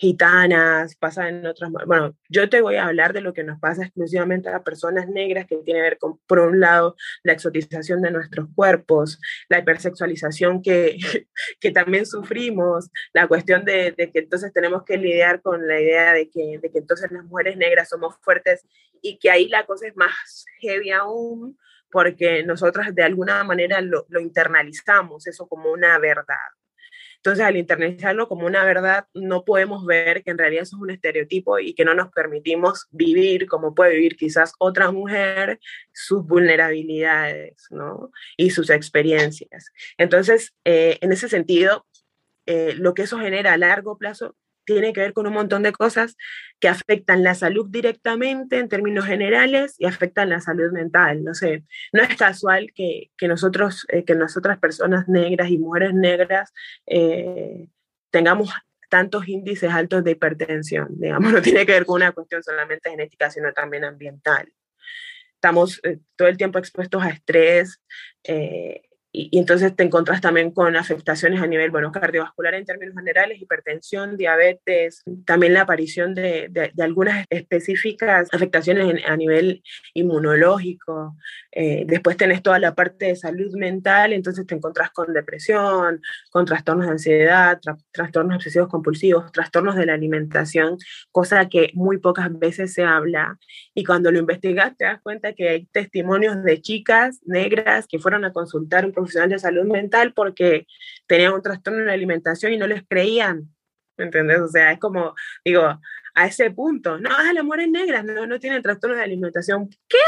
gitanas, 0.02 0.97
pasa 0.97 1.28
en 1.28 1.47
otras, 1.47 1.71
bueno, 1.87 2.16
yo 2.28 2.50
te 2.50 2.61
voy 2.61 2.75
a 2.75 2.87
hablar 2.87 3.12
de 3.12 3.21
lo 3.21 3.32
que 3.32 3.44
nos 3.44 3.61
pasa 3.61 3.85
exclusivamente 3.85 4.49
a 4.49 4.64
personas 4.64 5.06
negras, 5.06 5.47
que 5.47 5.59
tiene 5.59 5.78
que 5.78 5.82
ver 5.82 5.99
con, 5.99 6.18
por 6.26 6.40
un 6.40 6.59
lado, 6.59 6.97
la 7.23 7.35
exotización 7.35 8.02
de 8.02 8.11
nuestros 8.11 8.49
cuerpos, 8.52 9.21
la 9.49 9.61
hipersexualización 9.61 10.61
que, 10.61 10.97
que 11.61 11.71
también 11.71 12.04
sufrimos, 12.04 12.90
la 13.12 13.28
cuestión 13.28 13.64
de, 13.64 13.94
de, 13.97 14.11
que 14.11 14.18
entonces 14.18 14.52
tenemos 14.52 14.82
que 14.82 14.97
lidiar 14.97 15.40
con 15.40 15.68
la 15.68 15.80
idea 15.80 16.12
de 16.12 16.28
que, 16.28 16.59
de 16.61 16.73
que 16.73 16.78
entonces 16.78 17.12
las 17.12 17.25
mujeres 17.25 17.56
negras 17.56 17.88
somos 17.88 18.16
fuertes 18.23 18.66
y 19.02 19.21
que 19.21 19.30
ahí 19.30 19.47
la 19.47 19.66
cosa 19.66 19.87
es 19.87 19.94
más 19.94 20.44
heavy 20.62 20.90
aún, 20.90 21.56
porque 21.92 22.42
nosotras 22.42 22.92
de 22.92 23.04
alguna 23.04 23.44
manera 23.44 23.80
lo, 23.80 24.04
lo 24.09 24.18
internalizamos, 24.18 25.28
eso 25.28 25.47
como 25.47 25.71
una 25.71 25.97
verdad. 25.99 26.50
Entonces, 27.25 27.45
al 27.45 27.57
internalizarlo 27.57 28.26
como 28.26 28.47
una 28.47 28.64
verdad, 28.64 29.07
no 29.14 29.45
podemos 29.45 29.87
ver 29.87 30.25
que 30.25 30.33
en 30.33 30.38
realidad 30.38 30.64
eso 30.64 30.75
es 30.75 30.83
un 30.83 30.91
estereotipo 30.91 31.61
y 31.61 31.73
que 31.73 31.85
no 31.85 31.95
nos 31.95 32.11
permitimos 32.11 32.88
vivir 32.91 33.47
como 33.47 33.76
puede 33.76 33.95
vivir 33.95 34.17
quizás 34.17 34.55
otra 34.59 34.91
mujer 34.91 35.61
sus 35.93 36.26
vulnerabilidades 36.26 37.69
¿no? 37.71 38.11
y 38.37 38.50
sus 38.50 38.71
experiencias. 38.71 39.71
Entonces, 39.99 40.52
eh, 40.64 40.99
en 41.00 41.12
ese 41.12 41.29
sentido, 41.29 41.87
eh, 42.47 42.75
lo 42.76 42.93
que 42.93 43.02
eso 43.02 43.21
genera 43.21 43.52
a 43.52 43.57
largo 43.57 43.99
plazo 43.99 44.35
tiene 44.64 44.92
que 44.92 45.00
ver 45.00 45.12
con 45.12 45.26
un 45.26 45.33
montón 45.35 45.62
de 45.62 45.73
cosas 45.73 46.16
que 46.61 46.69
afectan 46.69 47.23
la 47.23 47.35
salud 47.35 47.66
directamente 47.69 48.59
en 48.59 48.69
términos 48.69 49.07
generales 49.07 49.75
y 49.78 49.87
afectan 49.87 50.28
la 50.28 50.40
salud 50.40 50.73
mental. 50.73 51.25
No 51.25 51.35
sé, 51.35 51.64
no 51.92 52.02
es 52.02 52.16
casual 52.16 52.73
que, 52.75 53.11
que 53.16 53.28
nosotros, 53.28 53.87
eh, 53.88 54.04
que 54.04 54.14
nosotras 54.14 54.59
personas 54.59 55.09
negras 55.09 55.50
y 55.50 55.59
mujeres 55.59 55.95
negras 55.95 56.52
eh, 56.87 57.69
tengamos 58.11 58.50
tantos 58.88 59.26
índices 59.28 59.73
altos 59.73 60.04
de 60.04 60.12
hipertensión, 60.12 60.88
digamos, 61.00 61.33
no 61.33 61.42
tiene 61.42 61.64
que 61.66 61.73
ver 61.73 61.87
con 61.87 61.97
una 61.97 62.12
cuestión 62.12 62.42
solamente 62.42 62.90
genética, 62.90 63.31
sino 63.31 63.52
también 63.52 63.85
ambiental. 63.85 64.52
Estamos 65.35 65.81
eh, 65.83 65.99
todo 66.14 66.28
el 66.28 66.37
tiempo 66.37 66.59
expuestos 66.59 67.02
a 67.02 67.09
estrés, 67.09 67.81
y, 69.12 69.38
entonces 69.38 69.76
te 69.76 69.83
encuentras 69.85 70.21
también 70.21 70.50
con 70.50 70.75
afectaciones 70.75 71.42
a 71.42 71.47
nivel 71.47 71.71
bueno, 71.71 71.92
cardiovascular 71.92 72.54
en 72.54 72.64
términos 72.64 72.95
generales, 72.97 73.40
hipertensión, 73.40 74.16
diabetes, 74.16 75.02
también 75.26 75.52
la 75.52 75.62
aparición 75.62 76.14
de, 76.14 76.49
de, 76.50 76.83
algunas 76.83 77.26
específicas 77.28 78.28
afectaciones 78.33 79.04
a 79.07 79.16
nivel 79.16 79.62
inmunológico. 79.92 81.16
Eh, 81.52 81.85
después 81.87 82.16
tenés 82.16 82.42
toda 82.42 82.59
la 82.59 82.75
parte 82.75 83.07
de 83.07 83.16
salud 83.16 83.54
mental, 83.54 84.14
entonces 84.14 84.47
te 84.47 84.54
encuentras 84.54 84.90
con 84.90 85.12
depresión, 85.12 86.00
con 86.31 86.47
trastornos 86.47 86.87
de 86.87 86.92
ansiedad, 86.92 87.61
trastornos 87.92 88.37
obsesivos 88.37 88.69
compulsivos, 88.69 89.31
trastornos 89.33 89.76
de 89.76 89.87
la 89.87 89.95
alimentación, 89.95 90.78
cosa 91.11 91.49
que 91.50 91.71
muy 91.75 91.99
pocas 91.99 92.37
veces 92.38 92.73
se 92.73 92.83
habla. 92.83 93.38
Y 93.75 93.85
cuando 93.85 94.11
lo 94.11 94.19
investigas 94.19 94.75
te 94.76 94.87
das 94.87 95.00
cuenta 95.02 95.35
que 95.35 95.49
hay 95.50 95.66
testimonios 95.66 96.42
de 96.42 96.62
chicas 96.62 97.21
negras 97.26 97.87
que 97.87 97.99
fueron 97.99 98.25
a 98.25 98.33
consultar 98.33 98.87
un 98.87 98.92
profesional 99.02 99.30
de 99.30 99.38
salud 99.38 99.64
mental 99.64 100.12
porque 100.14 100.66
tenían 101.06 101.35
un 101.35 101.42
trastorno 101.42 101.80
en 101.80 101.87
la 101.87 101.92
alimentación 101.92 102.52
y 102.52 102.59
no 102.59 102.66
les 102.66 102.82
creían. 102.88 103.49
¿Me 103.97 104.04
entiendes? 104.06 104.40
O 104.40 104.49
sea, 104.49 104.73
es 104.73 104.78
como, 104.78 105.14
digo, 105.44 105.80
a 106.14 106.26
ese 106.26 106.50
punto, 106.50 106.99
no, 106.99 107.11
ah, 107.11 107.32
las 107.32 107.44
mujeres 107.44 107.71
negras 107.71 108.04
no, 108.04 108.26
no 108.26 108.38
tienen 108.38 108.62
trastorno 108.62 108.97
de 108.97 109.02
alimentación. 109.02 109.68
¿Qué? 109.88 109.99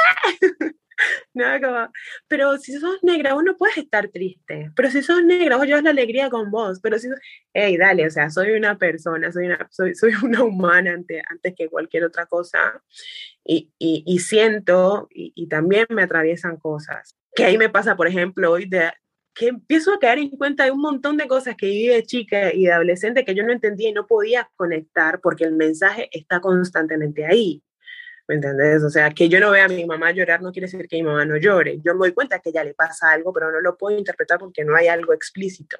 no, 1.34 1.44
como, 1.60 1.88
pero 2.28 2.56
si 2.58 2.72
sos 2.78 3.02
negra, 3.02 3.34
vos 3.34 3.44
no 3.44 3.56
puedes 3.56 3.78
estar 3.78 4.08
triste. 4.08 4.70
Pero 4.74 4.90
si 4.90 5.02
sos 5.02 5.24
negra, 5.24 5.56
vos 5.56 5.66
llevas 5.66 5.82
la 5.82 5.90
alegría 5.90 6.30
con 6.30 6.50
vos. 6.50 6.80
Pero 6.80 6.98
si 6.98 7.08
sos, 7.08 7.18
dale, 7.52 8.06
o 8.06 8.10
sea, 8.10 8.30
soy 8.30 8.52
una 8.52 8.78
persona, 8.78 9.32
soy 9.32 9.46
una, 9.46 9.68
soy, 9.70 9.94
soy 9.94 10.12
una 10.22 10.42
humana 10.42 10.92
antes, 10.92 11.22
antes 11.28 11.54
que 11.56 11.68
cualquier 11.68 12.04
otra 12.04 12.26
cosa. 12.26 12.82
Y, 13.44 13.72
y, 13.78 14.04
y 14.06 14.18
siento, 14.20 15.08
y, 15.10 15.32
y, 15.34 15.48
también 15.48 15.86
me 15.90 16.02
atraviesan 16.02 16.56
cosas. 16.56 17.16
Que 17.34 17.44
ahí 17.44 17.58
me 17.58 17.68
pasa, 17.68 17.96
por 17.96 18.06
ejemplo, 18.06 18.52
hoy 18.52 18.66
de, 18.66 18.90
que 19.34 19.48
empiezo 19.48 19.92
a 19.92 19.98
caer 19.98 20.18
en 20.18 20.30
cuenta 20.30 20.64
de 20.64 20.70
un 20.70 20.80
montón 20.80 21.16
de 21.16 21.26
cosas 21.26 21.56
que 21.56 21.66
viví 21.66 21.88
de 21.88 22.04
chica 22.04 22.54
y 22.54 22.64
de 22.64 22.72
adolescente 22.72 23.24
que 23.24 23.34
yo 23.34 23.42
no 23.44 23.52
entendía 23.52 23.88
y 23.88 23.92
no 23.92 24.06
podía 24.06 24.48
conectar 24.56 25.20
porque 25.20 25.44
el 25.44 25.52
mensaje 25.52 26.08
está 26.12 26.40
constantemente 26.40 27.26
ahí. 27.26 27.62
¿Me 28.26 28.36
entendés? 28.36 28.82
O 28.82 28.90
sea, 28.90 29.10
que 29.10 29.28
yo 29.28 29.38
no 29.38 29.50
vea 29.50 29.66
a 29.66 29.68
mi 29.68 29.84
mamá 29.84 30.12
llorar 30.12 30.40
no 30.40 30.50
quiere 30.50 30.66
decir 30.66 30.88
que 30.88 30.96
mi 30.96 31.02
mamá 31.02 31.24
no 31.24 31.36
llore. 31.36 31.80
Yo 31.84 31.92
me 31.94 32.00
doy 32.00 32.12
cuenta 32.12 32.38
que 32.38 32.52
ya 32.52 32.64
le 32.64 32.74
pasa 32.74 33.10
algo, 33.10 33.32
pero 33.32 33.52
no 33.52 33.60
lo 33.60 33.76
puedo 33.76 33.98
interpretar 33.98 34.38
porque 34.38 34.64
no 34.64 34.74
hay 34.76 34.88
algo 34.88 35.12
explícito. 35.12 35.76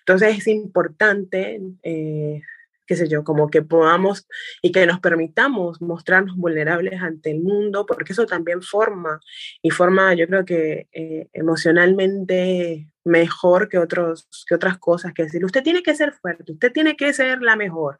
Entonces 0.00 0.38
es 0.38 0.46
importante 0.48 1.60
eh, 1.82 2.40
qué 2.88 2.96
sé 2.96 3.06
yo, 3.06 3.22
como 3.22 3.50
que 3.50 3.62
podamos 3.62 4.26
y 4.62 4.72
que 4.72 4.86
nos 4.86 4.98
permitamos 4.98 5.80
mostrarnos 5.82 6.36
vulnerables 6.36 7.00
ante 7.02 7.30
el 7.30 7.40
mundo, 7.40 7.84
porque 7.86 8.14
eso 8.14 8.24
también 8.24 8.62
forma 8.62 9.20
y 9.62 9.70
forma, 9.70 10.14
yo 10.14 10.26
creo 10.26 10.44
que 10.46 10.88
eh, 10.92 11.28
emocionalmente 11.34 12.88
mejor 13.04 13.68
que, 13.68 13.78
otros, 13.78 14.28
que 14.48 14.54
otras 14.54 14.78
cosas, 14.78 15.12
que 15.12 15.24
decir, 15.24 15.44
usted 15.44 15.62
tiene 15.62 15.82
que 15.82 15.94
ser 15.94 16.12
fuerte, 16.12 16.52
usted 16.52 16.72
tiene 16.72 16.96
que 16.96 17.12
ser 17.12 17.42
la 17.42 17.56
mejor, 17.56 17.98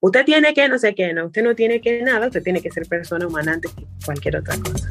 usted 0.00 0.24
tiene 0.24 0.54
que 0.54 0.68
no 0.68 0.78
sé 0.78 0.94
qué, 0.94 1.12
no, 1.12 1.26
usted 1.26 1.42
no 1.42 1.54
tiene 1.54 1.80
que 1.80 2.02
nada, 2.02 2.26
usted 2.26 2.42
tiene 2.42 2.60
que 2.60 2.70
ser 2.70 2.86
persona 2.86 3.26
humana 3.26 3.54
antes 3.54 3.72
que 3.72 3.86
cualquier 4.04 4.36
otra 4.36 4.56
cosa. 4.56 4.88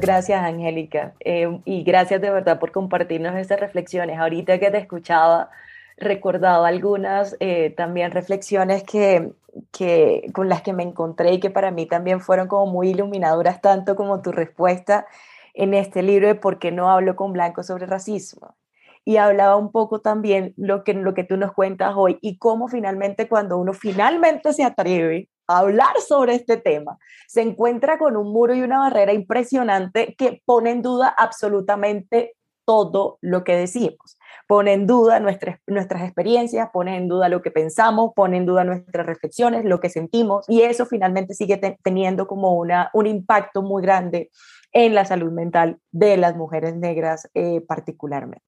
gracias, 0.00 0.42
Angélica. 0.42 1.14
Eh, 1.20 1.60
y 1.64 1.82
gracias 1.82 2.20
de 2.20 2.30
verdad 2.30 2.58
por 2.58 2.72
compartirnos 2.72 3.34
estas 3.36 3.58
reflexiones. 3.58 4.18
Ahorita 4.18 4.58
que 4.58 4.70
te 4.70 4.78
escuchaba, 4.78 5.50
recordado 5.96 6.64
algunas 6.64 7.36
eh, 7.40 7.70
también 7.76 8.10
reflexiones 8.10 8.82
que, 8.84 9.32
que, 9.72 10.26
con 10.34 10.48
las 10.48 10.62
que 10.62 10.72
me 10.72 10.82
encontré 10.82 11.32
y 11.32 11.40
que 11.40 11.50
para 11.50 11.70
mí 11.70 11.86
también 11.86 12.20
fueron 12.20 12.48
como 12.48 12.70
muy 12.70 12.90
iluminadoras, 12.90 13.60
tanto 13.60 13.96
como 13.96 14.22
tu 14.22 14.32
respuesta 14.32 15.06
en 15.54 15.74
este 15.74 16.02
libro 16.02 16.28
de 16.28 16.34
¿Por 16.34 16.58
qué 16.58 16.72
no 16.72 16.90
hablo 16.90 17.16
con 17.16 17.32
Blanco 17.32 17.62
sobre 17.62 17.86
racismo? 17.86 18.56
Y 19.04 19.16
hablaba 19.16 19.56
un 19.56 19.72
poco 19.72 20.00
también 20.00 20.54
lo 20.56 20.84
que, 20.84 20.94
lo 20.94 21.14
que 21.14 21.24
tú 21.24 21.36
nos 21.36 21.52
cuentas 21.52 21.94
hoy 21.96 22.18
y 22.20 22.38
cómo 22.38 22.68
finalmente 22.68 23.28
cuando 23.28 23.56
uno 23.58 23.72
finalmente 23.72 24.52
se 24.52 24.64
atreve 24.64 25.30
hablar 25.48 25.98
sobre 26.06 26.34
este 26.34 26.58
tema, 26.58 26.98
se 27.26 27.40
encuentra 27.40 27.98
con 27.98 28.16
un 28.16 28.32
muro 28.32 28.54
y 28.54 28.60
una 28.60 28.80
barrera 28.80 29.14
impresionante 29.14 30.14
que 30.16 30.42
pone 30.44 30.70
en 30.70 30.82
duda 30.82 31.08
absolutamente 31.08 32.36
todo 32.66 33.18
lo 33.22 33.44
que 33.44 33.56
decimos. 33.56 34.17
Pone 34.48 34.72
en 34.72 34.86
duda 34.86 35.20
nuestras, 35.20 35.60
nuestras 35.68 36.02
experiencias, 36.02 36.70
pone 36.72 36.96
en 36.96 37.06
duda 37.06 37.28
lo 37.28 37.42
que 37.42 37.52
pensamos, 37.52 38.12
pone 38.16 38.38
en 38.38 38.46
duda 38.46 38.64
nuestras 38.64 39.06
reflexiones, 39.06 39.64
lo 39.64 39.78
que 39.78 39.90
sentimos, 39.90 40.44
y 40.48 40.62
eso 40.62 40.86
finalmente 40.86 41.34
sigue 41.34 41.58
teniendo 41.82 42.26
como 42.26 42.54
una, 42.54 42.90
un 42.94 43.06
impacto 43.06 43.62
muy 43.62 43.82
grande 43.82 44.30
en 44.72 44.94
la 44.94 45.04
salud 45.04 45.30
mental 45.30 45.78
de 45.92 46.16
las 46.16 46.34
mujeres 46.34 46.74
negras 46.74 47.28
eh, 47.34 47.60
particularmente. 47.60 48.44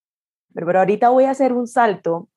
Pero, 0.52 0.66
pero 0.66 0.78
ahorita 0.80 1.10
voy 1.10 1.24
a 1.24 1.30
hacer 1.30 1.52
un 1.52 1.68
salto 1.68 2.28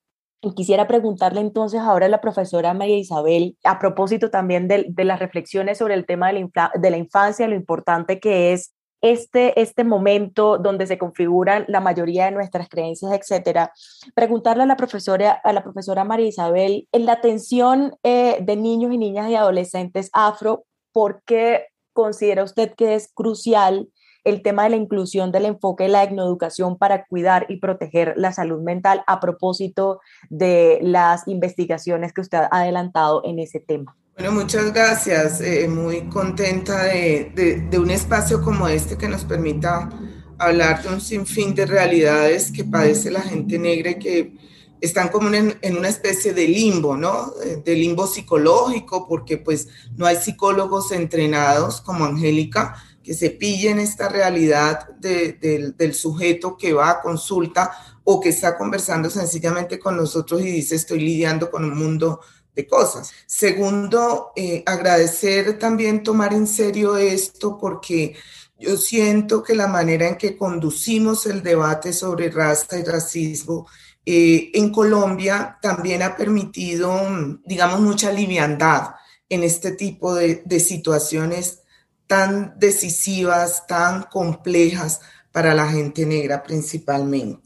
y 0.43 0.53
quisiera 0.53 0.87
preguntarle 0.87 1.39
entonces 1.39 1.79
ahora 1.79 2.07
a 2.07 2.09
la 2.09 2.19
profesora 2.19 2.73
María 2.73 2.97
Isabel, 2.97 3.57
a 3.63 3.79
propósito 3.79 4.29
también 4.29 4.67
de, 4.67 4.85
de 4.89 5.05
las 5.05 5.19
reflexiones 5.19 5.77
sobre 5.77 5.93
el 5.93 6.05
tema 6.05 6.33
de 6.33 6.49
la, 6.53 6.71
de 6.75 6.91
la, 6.91 6.97
infancia, 6.97 7.47
lo 7.47 7.55
importante 7.55 8.19
que 8.19 8.51
es 8.51 8.73
este, 9.03 9.61
este 9.61 9.83
momento 9.83 10.57
donde 10.57 10.87
se 10.87 10.97
configuran 10.97 11.65
la 11.67 11.81
mayoría 11.81 12.25
de 12.25 12.31
nuestras 12.31 12.69
creencias, 12.69 13.11
etcétera. 13.11 13.73
Preguntarle 14.15 14.63
a 14.63 14.65
la 14.65 14.77
profesora, 14.77 15.33
a 15.33 15.51
la 15.51 15.61
profesora 15.61 16.05
María 16.05 16.27
Isabel, 16.27 16.87
en 16.93 17.05
la 17.05 17.13
atención 17.13 17.97
eh, 18.03 18.37
de 18.41 18.55
niños 18.55 18.93
y 18.93 18.97
niñas 18.97 19.29
y 19.29 19.35
adolescentes 19.35 20.09
afro, 20.13 20.63
¿por 20.93 21.21
qué 21.25 21.67
considera 21.91 22.43
usted 22.43 22.73
que 22.75 22.95
es 22.95 23.11
crucial 23.13 23.89
el 24.23 24.41
tema 24.41 24.63
de 24.63 24.71
la 24.71 24.75
inclusión 24.75 25.31
del 25.31 25.45
enfoque 25.45 25.83
de 25.83 25.89
la 25.89 26.03
etnoeducación 26.03 26.77
para 26.77 27.05
cuidar 27.05 27.45
y 27.49 27.57
proteger 27.57 28.13
la 28.15 28.31
salud 28.31 28.61
mental 28.61 29.03
a 29.07 29.19
propósito 29.19 29.99
de 30.29 30.79
las 30.81 31.27
investigaciones 31.27 32.13
que 32.13 32.21
usted 32.21 32.39
ha 32.39 32.61
adelantado 32.61 33.21
en 33.25 33.39
ese 33.39 33.59
tema. 33.59 33.95
Bueno, 34.15 34.31
muchas 34.31 34.71
gracias. 34.71 35.41
Eh, 35.41 35.67
muy 35.67 36.07
contenta 36.07 36.83
de, 36.83 37.65
de, 37.69 37.79
un 37.79 37.89
espacio 37.89 38.41
como 38.43 38.67
este 38.67 38.95
que 38.95 39.07
nos 39.07 39.25
permita 39.25 39.89
hablar 40.37 40.83
de 40.83 40.89
un 40.89 41.01
sinfín 41.01 41.55
de 41.55 41.65
realidades 41.65 42.51
que 42.51 42.63
padece 42.63 43.09
la 43.09 43.21
gente 43.21 43.57
negra 43.57 43.91
y 43.91 43.99
que 43.99 44.33
están 44.81 45.07
como 45.07 45.33
en, 45.33 45.57
en, 45.61 45.77
una 45.77 45.87
especie 45.87 46.33
de 46.33 46.47
limbo, 46.47 46.95
¿no? 46.95 47.33
Eh, 47.43 47.61
de 47.65 47.75
limbo 47.75 48.05
psicológico, 48.05 49.07
porque 49.07 49.37
pues 49.37 49.67
no 49.95 50.05
hay 50.05 50.17
psicólogos 50.17 50.91
entrenados 50.91 51.81
como 51.81 52.05
Angélica 52.05 52.75
que 53.03 53.13
se 53.13 53.31
pillen 53.31 53.79
esta 53.79 54.07
realidad 54.07 54.87
del 54.97 55.93
sujeto 55.93 56.55
que 56.57 56.73
va 56.73 56.89
a 56.91 57.01
consulta 57.01 57.71
o 58.03 58.19
que 58.19 58.29
está 58.29 58.57
conversando 58.57 59.09
sencillamente 59.09 59.77
con 59.77 59.97
nosotros 59.97 60.41
y 60.41 60.45
dice 60.45 60.75
estoy 60.75 60.99
lidiando 60.99 61.51
con 61.51 61.65
un 61.65 61.77
mundo 61.77 62.21
de 62.55 62.67
cosas. 62.67 63.11
Segundo, 63.25 64.31
eh, 64.35 64.63
agradecer 64.65 65.57
también 65.59 66.03
tomar 66.03 66.33
en 66.33 66.47
serio 66.47 66.97
esto 66.97 67.57
porque 67.57 68.15
yo 68.57 68.77
siento 68.77 69.43
que 69.43 69.55
la 69.55 69.67
manera 69.67 70.07
en 70.07 70.17
que 70.17 70.37
conducimos 70.37 71.25
el 71.25 71.43
debate 71.43 71.91
sobre 71.91 72.29
raza 72.29 72.77
y 72.77 72.83
racismo 72.83 73.67
eh, 74.05 74.51
en 74.53 74.71
Colombia 74.71 75.57
también 75.61 76.03
ha 76.03 76.15
permitido, 76.15 77.01
digamos, 77.45 77.79
mucha 77.81 78.11
liviandad 78.11 78.95
en 79.29 79.43
este 79.43 79.71
tipo 79.71 80.13
de 80.13 80.59
situaciones 80.59 81.62
tan 82.07 82.57
decisivas, 82.57 83.65
tan 83.67 84.03
complejas 84.03 85.01
para 85.31 85.53
la 85.53 85.67
gente 85.69 86.05
negra 86.05 86.43
principalmente. 86.43 87.41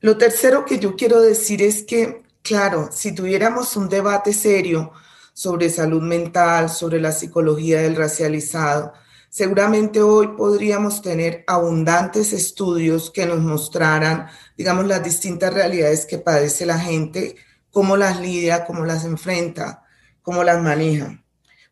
Lo 0.00 0.18
tercero 0.18 0.66
que 0.66 0.78
yo 0.78 0.96
quiero 0.96 1.22
decir 1.22 1.62
es 1.62 1.82
que, 1.82 2.24
claro, 2.42 2.90
si 2.92 3.12
tuviéramos 3.12 3.74
un 3.76 3.88
debate 3.88 4.34
serio 4.34 4.92
sobre 5.32 5.70
salud 5.70 6.02
mental, 6.02 6.68
sobre 6.68 7.00
la 7.00 7.10
psicología 7.10 7.80
del 7.80 7.96
racializado, 7.96 8.92
seguramente 9.30 10.02
hoy 10.02 10.28
podríamos 10.36 11.00
tener 11.00 11.42
abundantes 11.46 12.34
estudios 12.34 13.10
que 13.10 13.24
nos 13.24 13.40
mostraran, 13.40 14.26
digamos, 14.58 14.86
las 14.86 15.02
distintas 15.02 15.54
realidades 15.54 16.04
que 16.04 16.18
padece 16.18 16.66
la 16.66 16.78
gente, 16.78 17.36
cómo 17.70 17.96
las 17.96 18.20
lidia, 18.20 18.66
cómo 18.66 18.84
las 18.84 19.04
enfrenta, 19.04 19.84
cómo 20.20 20.44
las 20.44 20.62
maneja. 20.62 21.23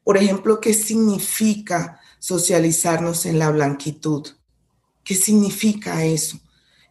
Por 0.05 0.17
ejemplo, 0.17 0.61
¿qué 0.61 0.75
significa 0.75 2.01
socializarnos 2.19 3.27
en 3.27 3.39
la 3.39 3.51
blanquitud? 3.51 4.27
¿Qué 5.05 5.15
significa 5.15 6.05
eso? 6.05 6.39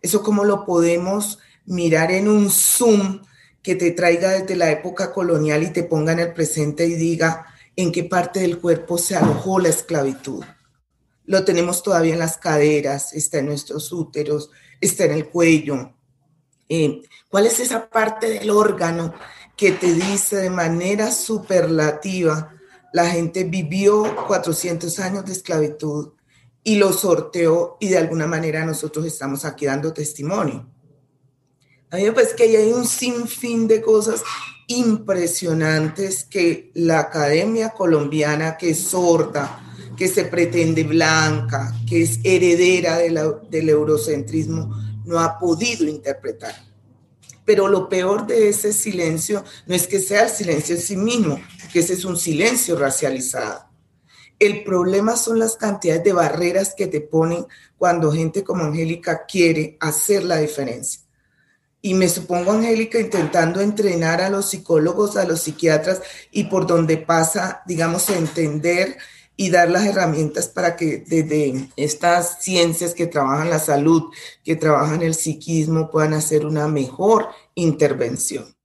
Eso 0.01 0.23
cómo 0.23 0.43
lo 0.43 0.65
podemos 0.65 1.39
mirar 1.65 2.11
en 2.11 2.27
un 2.27 2.49
zoom 2.49 3.21
que 3.61 3.75
te 3.75 3.91
traiga 3.91 4.31
desde 4.31 4.55
la 4.55 4.71
época 4.71 5.13
colonial 5.13 5.63
y 5.63 5.71
te 5.71 5.83
ponga 5.83 6.13
en 6.13 6.19
el 6.19 6.33
presente 6.33 6.87
y 6.87 6.95
diga 6.95 7.45
en 7.75 7.91
qué 7.91 8.03
parte 8.03 8.39
del 8.39 8.59
cuerpo 8.59 8.97
se 8.97 9.15
alojó 9.15 9.59
la 9.59 9.69
esclavitud 9.69 10.43
lo 11.31 11.45
tenemos 11.45 11.81
todavía 11.81 12.13
en 12.13 12.19
las 12.19 12.37
caderas, 12.37 13.13
está 13.13 13.39
en 13.39 13.45
nuestros 13.45 13.91
úteros, 13.93 14.51
está 14.81 15.05
en 15.05 15.11
el 15.11 15.29
cuello. 15.29 15.93
Eh, 16.67 17.01
¿Cuál 17.29 17.47
es 17.47 17.61
esa 17.61 17.89
parte 17.89 18.29
del 18.29 18.49
órgano 18.49 19.13
que 19.55 19.71
te 19.71 19.93
dice 19.93 20.35
de 20.35 20.49
manera 20.49 21.11
superlativa, 21.11 22.53
la 22.93 23.09
gente 23.09 23.43
vivió 23.43 24.03
400 24.27 24.99
años 24.99 25.25
de 25.25 25.33
esclavitud 25.33 26.13
y 26.63 26.75
lo 26.75 26.93
sorteó 26.93 27.77
y 27.79 27.89
de 27.89 27.97
alguna 27.97 28.27
manera 28.27 28.65
nosotros 28.65 29.05
estamos 29.05 29.45
aquí 29.45 29.65
dando 29.65 29.93
testimonio? 29.93 30.67
A 31.89 31.97
mí 31.97 32.03
que 32.37 32.43
hay 32.43 32.71
un 32.71 32.85
sinfín 32.85 33.67
de 33.67 33.81
cosas 33.81 34.23
impresionantes 34.67 36.23
que 36.23 36.71
la 36.73 36.99
academia 36.99 37.71
colombiana, 37.71 38.55
que 38.55 38.69
es 38.69 38.79
sorda, 38.79 39.61
que 39.97 40.07
se 40.07 40.23
pretende 40.23 40.83
blanca, 40.83 41.75
que 41.87 42.03
es 42.03 42.19
heredera 42.23 42.97
del 42.97 43.69
eurocentrismo, 43.69 44.73
no 45.05 45.19
ha 45.19 45.37
podido 45.37 45.85
interpretar. 45.85 46.70
Pero 47.51 47.67
lo 47.67 47.89
peor 47.89 48.27
de 48.27 48.47
ese 48.47 48.71
silencio 48.71 49.43
no 49.65 49.75
es 49.75 49.85
que 49.85 49.99
sea 49.99 50.23
el 50.23 50.29
silencio 50.29 50.73
en 50.73 50.81
sí 50.81 50.95
mismo, 50.95 51.37
que 51.73 51.79
ese 51.79 51.95
es 51.95 52.05
un 52.05 52.15
silencio 52.15 52.77
racializado. 52.77 53.65
El 54.39 54.63
problema 54.63 55.17
son 55.17 55.37
las 55.37 55.57
cantidades 55.57 56.01
de 56.05 56.13
barreras 56.13 56.73
que 56.73 56.87
te 56.87 57.01
ponen 57.01 57.45
cuando 57.77 58.13
gente 58.13 58.45
como 58.45 58.63
Angélica 58.63 59.25
quiere 59.25 59.75
hacer 59.81 60.23
la 60.23 60.37
diferencia. 60.37 61.01
Y 61.81 61.93
me 61.93 62.07
supongo, 62.07 62.53
Angélica, 62.53 63.01
intentando 63.01 63.59
entrenar 63.59 64.21
a 64.21 64.29
los 64.29 64.49
psicólogos, 64.49 65.17
a 65.17 65.25
los 65.25 65.41
psiquiatras 65.41 66.01
y 66.31 66.45
por 66.45 66.65
donde 66.65 66.95
pasa, 66.95 67.63
digamos, 67.67 68.09
entender 68.11 68.95
y 69.35 69.49
dar 69.49 69.69
las 69.69 69.85
herramientas 69.85 70.47
para 70.47 70.75
que 70.75 71.03
desde 71.07 71.69
estas 71.75 72.43
ciencias 72.43 72.93
que 72.93 73.07
trabajan 73.07 73.49
la 73.49 73.59
salud, 73.59 74.11
que 74.43 74.55
trabajan 74.55 75.01
el 75.01 75.15
psiquismo, 75.15 75.89
puedan 75.89 76.13
hacer 76.13 76.45
una 76.45 76.67
mejor 76.67 77.29
intervención. 77.55 78.55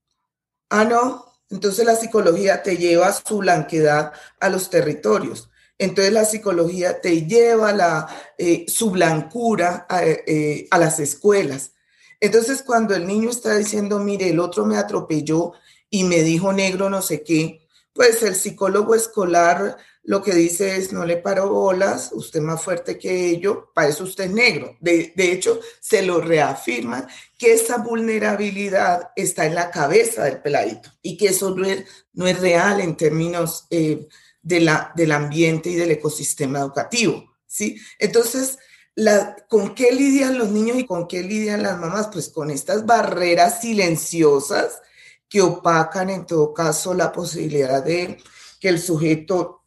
Ah, 0.69 0.85
no, 0.85 1.33
entonces 1.51 1.85
la 1.87 1.97
psicología 1.97 2.63
te 2.63 2.77
lleva 2.77 3.13
su 3.13 3.39
blanquedad 3.39 4.13
a 4.41 4.49
los 4.49 4.69
territorios. 4.69 5.49
Entonces 5.79 6.13
la 6.13 6.25
psicología 6.25 7.01
te 7.01 7.27
lleva 7.27 7.73
la, 7.73 8.09
eh, 8.39 8.65
su 8.69 8.91
blancura 8.91 9.87
a, 9.89 10.05
eh, 10.05 10.67
a 10.71 10.79
las 10.79 10.99
escuelas. 11.01 11.73
Entonces 12.21 12.63
cuando 12.63 12.95
el 12.95 13.07
niño 13.07 13.31
está 13.31 13.57
diciendo, 13.57 13.99
mire, 13.99 14.31
el 14.31 14.41
otro 14.41 14.65
me 14.65 14.77
atropelló 14.77 15.53
y 15.91 16.05
me 16.05 16.23
dijo 16.23 16.53
negro 16.53 16.91
no 16.91 17.03
sé 17.03 17.23
qué, 17.23 17.67
pues 17.93 18.23
el 18.23 18.35
psicólogo 18.35 18.95
escolar 18.95 19.77
lo 20.07 20.23
que 20.23 20.33
dice 20.35 20.77
es, 20.77 20.93
no 20.93 21.05
le 21.05 21.17
paro 21.17 21.49
bolas, 21.49 22.11
usted 22.13 22.41
más 22.41 22.63
fuerte 22.63 22.97
que 22.97 23.29
ello, 23.29 23.73
para 23.75 23.89
eso 23.89 24.05
usted 24.05 24.27
es 24.27 24.31
negro. 24.31 24.77
De, 24.79 25.13
hecho, 25.17 25.59
se 25.81 26.03
lo 26.03 26.21
reafirma 26.21 27.09
que 27.37 27.53
esa 27.53 27.79
vulnerabilidad 27.79 29.11
está 29.17 29.47
en 29.47 29.57
la 29.57 29.69
cabeza 29.73 30.23
del 30.23 30.41
peladito 30.41 30.91
y 31.03 31.17
que 31.17 31.27
eso 31.27 31.57
no 31.57 32.27
es, 32.27 32.39
real 32.39 32.81
en 32.81 32.97
términos 32.97 33.67
eh, 33.71 34.07
de 34.43 34.61
la, 34.61 34.93
del 34.95 35.11
ambiente 35.11 35.71
y 35.71 35.75
del 35.75 35.91
ecosistema 35.91 36.61
educativo. 36.61 37.35
¿sí? 37.49 37.77
Entonces, 37.99 38.59
la, 38.95 39.35
¿con 39.49 39.75
qué 39.75 39.91
lidian 39.91 40.39
los 40.39 40.51
niños 40.51 40.79
y 40.79 40.87
con 40.87 41.09
qué 41.09 41.25
lidian 41.25 41.65
las 41.65 41.81
mamás? 41.81 42.11
Pues 42.13 42.29
con 42.29 42.53
estas 42.53 42.87
barreras 42.87 43.61
silenciosas 43.61 44.81
que 45.29 45.43
opacan 45.43 46.11
en 46.11 46.27
todo 46.27 46.55
caso 46.55 46.95
la 46.95 47.11
posibilidad 47.11 47.83
de 47.83 48.19
que 48.61 48.69
el 48.69 48.81
sujeto 48.81 49.66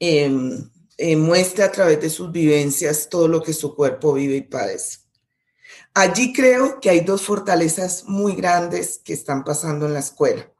Em, 0.00 0.70
eh, 0.96 1.16
muestre 1.16 1.64
a 1.64 1.72
través 1.72 2.00
de 2.00 2.08
sus 2.08 2.30
vivencias 2.30 3.08
todo 3.08 3.26
lo 3.26 3.42
que 3.42 3.52
su 3.52 3.74
cuerpo 3.74 4.12
vive 4.12 4.36
y 4.36 4.42
padece. 4.42 4.98
Allí 5.94 6.32
creo 6.32 6.78
que 6.80 6.90
hay 6.90 7.00
dos 7.00 7.22
fortalezas 7.22 8.04
muy 8.06 8.34
grandes 8.36 9.00
que 9.04 9.12
están 9.12 9.42
pasando 9.44 9.86
en 9.86 9.94
la 9.94 10.00
escuela. 10.00 10.52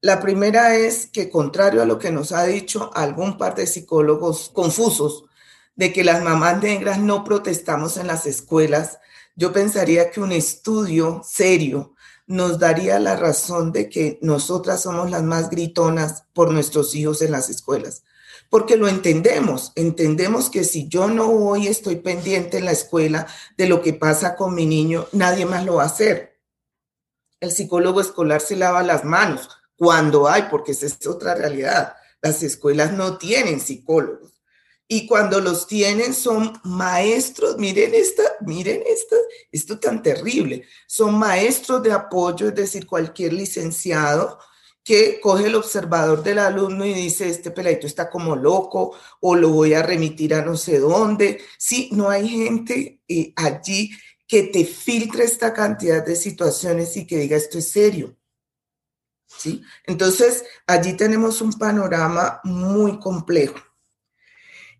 La 0.00 0.20
primera 0.20 0.74
es 0.76 1.06
que, 1.06 1.30
contrario 1.30 1.80
a 1.82 1.84
lo 1.84 1.98
que 2.00 2.10
nos 2.10 2.32
ha 2.32 2.44
dicho 2.44 2.90
algún 2.94 3.38
par 3.38 3.54
de 3.54 3.68
psicólogos 3.68 4.50
confusos, 4.52 5.24
de 5.76 5.92
que 5.92 6.02
las 6.02 6.22
mamás 6.24 6.60
negras 6.60 6.98
no 6.98 7.22
protestamos 7.22 7.96
en 7.96 8.08
las 8.08 8.26
escuelas, 8.26 8.98
yo 9.36 9.52
pensaría 9.52 10.10
que 10.10 10.20
un 10.20 10.32
estudio 10.32 11.22
serio 11.24 11.94
nos 12.26 12.58
daría 12.58 12.98
la 12.98 13.16
razón 13.16 13.72
de 13.72 13.88
que 13.88 14.18
nosotras 14.22 14.82
somos 14.82 15.10
las 15.10 15.22
más 15.22 15.50
gritonas 15.50 16.24
por 16.32 16.50
nuestros 16.50 16.94
hijos 16.96 17.22
en 17.22 17.30
las 17.30 17.48
escuelas 17.48 18.02
porque 18.52 18.76
lo 18.76 18.86
entendemos, 18.86 19.72
entendemos 19.76 20.50
que 20.50 20.62
si 20.62 20.86
yo 20.86 21.08
no 21.08 21.26
voy, 21.28 21.68
estoy 21.68 21.96
pendiente 21.96 22.58
en 22.58 22.66
la 22.66 22.72
escuela 22.72 23.26
de 23.56 23.66
lo 23.66 23.80
que 23.80 23.94
pasa 23.94 24.36
con 24.36 24.54
mi 24.54 24.66
niño, 24.66 25.06
nadie 25.12 25.46
más 25.46 25.64
lo 25.64 25.76
va 25.76 25.84
a 25.84 25.86
hacer. 25.86 26.38
El 27.40 27.50
psicólogo 27.50 28.02
escolar 28.02 28.42
se 28.42 28.56
lava 28.56 28.82
las 28.82 29.04
manos 29.04 29.48
cuando 29.74 30.28
hay, 30.28 30.48
porque 30.50 30.72
esa 30.72 30.84
es 30.84 31.06
otra 31.06 31.34
realidad. 31.34 31.94
Las 32.20 32.42
escuelas 32.42 32.92
no 32.92 33.16
tienen 33.16 33.58
psicólogos. 33.58 34.42
Y 34.86 35.06
cuando 35.06 35.40
los 35.40 35.66
tienen 35.66 36.12
son 36.12 36.60
maestros, 36.62 37.56
miren 37.56 37.94
esta, 37.94 38.22
miren 38.42 38.82
esta, 38.86 39.16
esto 39.50 39.80
tan 39.80 40.02
terrible, 40.02 40.66
son 40.86 41.18
maestros 41.18 41.82
de 41.82 41.92
apoyo, 41.92 42.48
es 42.48 42.54
decir, 42.54 42.86
cualquier 42.86 43.32
licenciado 43.32 44.38
que 44.84 45.20
coge 45.20 45.46
el 45.46 45.54
observador 45.54 46.22
del 46.22 46.38
alumno 46.38 46.84
y 46.84 46.92
dice, 46.92 47.28
este 47.28 47.50
peladito 47.50 47.86
está 47.86 48.10
como 48.10 48.34
loco 48.34 48.96
o 49.20 49.34
lo 49.36 49.50
voy 49.50 49.74
a 49.74 49.82
remitir 49.82 50.34
a 50.34 50.44
no 50.44 50.56
sé 50.56 50.78
dónde. 50.78 51.40
Sí, 51.58 51.88
no 51.92 52.10
hay 52.10 52.28
gente 52.28 53.00
eh, 53.06 53.32
allí 53.36 53.90
que 54.26 54.44
te 54.44 54.64
filtre 54.64 55.24
esta 55.24 55.52
cantidad 55.52 56.04
de 56.04 56.16
situaciones 56.16 56.96
y 56.96 57.06
que 57.06 57.18
diga 57.18 57.36
esto 57.36 57.58
es 57.58 57.70
serio. 57.70 58.16
¿Sí? 59.26 59.62
Entonces, 59.86 60.44
allí 60.66 60.94
tenemos 60.94 61.40
un 61.40 61.52
panorama 61.52 62.40
muy 62.44 62.98
complejo. 62.98 63.56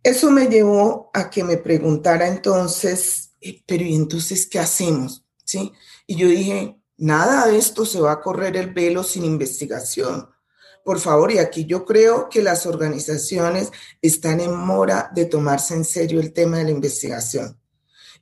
Eso 0.02 0.30
me 0.30 0.46
llevó 0.46 1.10
a 1.14 1.30
que 1.30 1.44
me 1.44 1.58
preguntara 1.58 2.26
entonces, 2.26 3.34
eh, 3.40 3.62
pero 3.66 3.84
¿y 3.84 3.94
entonces 3.94 4.46
qué 4.46 4.58
hacemos? 4.58 5.24
¿Sí? 5.44 5.72
Y 6.06 6.16
yo 6.16 6.28
dije, 6.28 6.81
Nada 6.96 7.46
de 7.46 7.58
esto 7.58 7.84
se 7.84 8.00
va 8.00 8.12
a 8.12 8.20
correr 8.20 8.56
el 8.56 8.72
velo 8.72 9.02
sin 9.02 9.24
investigación. 9.24 10.28
Por 10.84 10.98
favor, 10.98 11.30
y 11.30 11.38
aquí 11.38 11.64
yo 11.64 11.84
creo 11.84 12.28
que 12.28 12.42
las 12.42 12.66
organizaciones 12.66 13.70
están 14.00 14.40
en 14.40 14.54
mora 14.54 15.10
de 15.14 15.26
tomarse 15.26 15.74
en 15.74 15.84
serio 15.84 16.20
el 16.20 16.32
tema 16.32 16.58
de 16.58 16.64
la 16.64 16.70
investigación. 16.70 17.58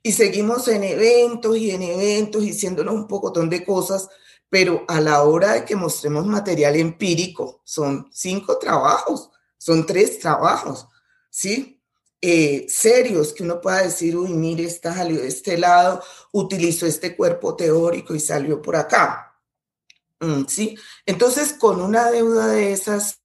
Y 0.03 0.11
seguimos 0.11 0.67
en 0.67 0.83
eventos 0.83 1.57
y 1.57 1.71
en 1.71 1.81
eventos 1.83 2.43
diciéndonos 2.43 2.93
un 2.93 3.07
poco 3.07 3.31
de 3.31 3.65
cosas, 3.65 4.09
pero 4.49 4.83
a 4.87 4.99
la 4.99 5.23
hora 5.23 5.53
de 5.53 5.65
que 5.65 5.75
mostremos 5.75 6.25
material 6.25 6.75
empírico, 6.75 7.61
son 7.63 8.09
cinco 8.11 8.57
trabajos, 8.57 9.29
son 9.57 9.85
tres 9.85 10.19
trabajos, 10.19 10.87
¿sí? 11.29 11.80
Eh, 12.21 12.67
serios 12.69 13.33
que 13.33 13.43
uno 13.43 13.59
pueda 13.59 13.81
decir, 13.81 14.15
uy, 14.15 14.29
mire, 14.29 14.65
está 14.65 14.93
salió 14.93 15.19
de 15.19 15.27
este 15.27 15.57
lado, 15.57 16.03
utilizó 16.31 16.85
este 16.85 17.15
cuerpo 17.15 17.55
teórico 17.55 18.13
y 18.13 18.19
salió 18.19 18.61
por 18.61 18.75
acá. 18.75 19.35
Mm, 20.19 20.45
¿Sí? 20.47 20.77
Entonces, 21.05 21.53
con 21.53 21.81
una 21.81 22.11
deuda 22.11 22.47
de 22.47 22.73
esas, 22.73 23.21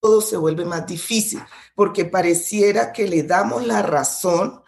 todo 0.00 0.20
se 0.20 0.36
vuelve 0.36 0.64
más 0.64 0.86
difícil, 0.86 1.40
porque 1.76 2.04
pareciera 2.04 2.92
que 2.92 3.06
le 3.06 3.22
damos 3.22 3.66
la 3.66 3.82
razón 3.82 4.62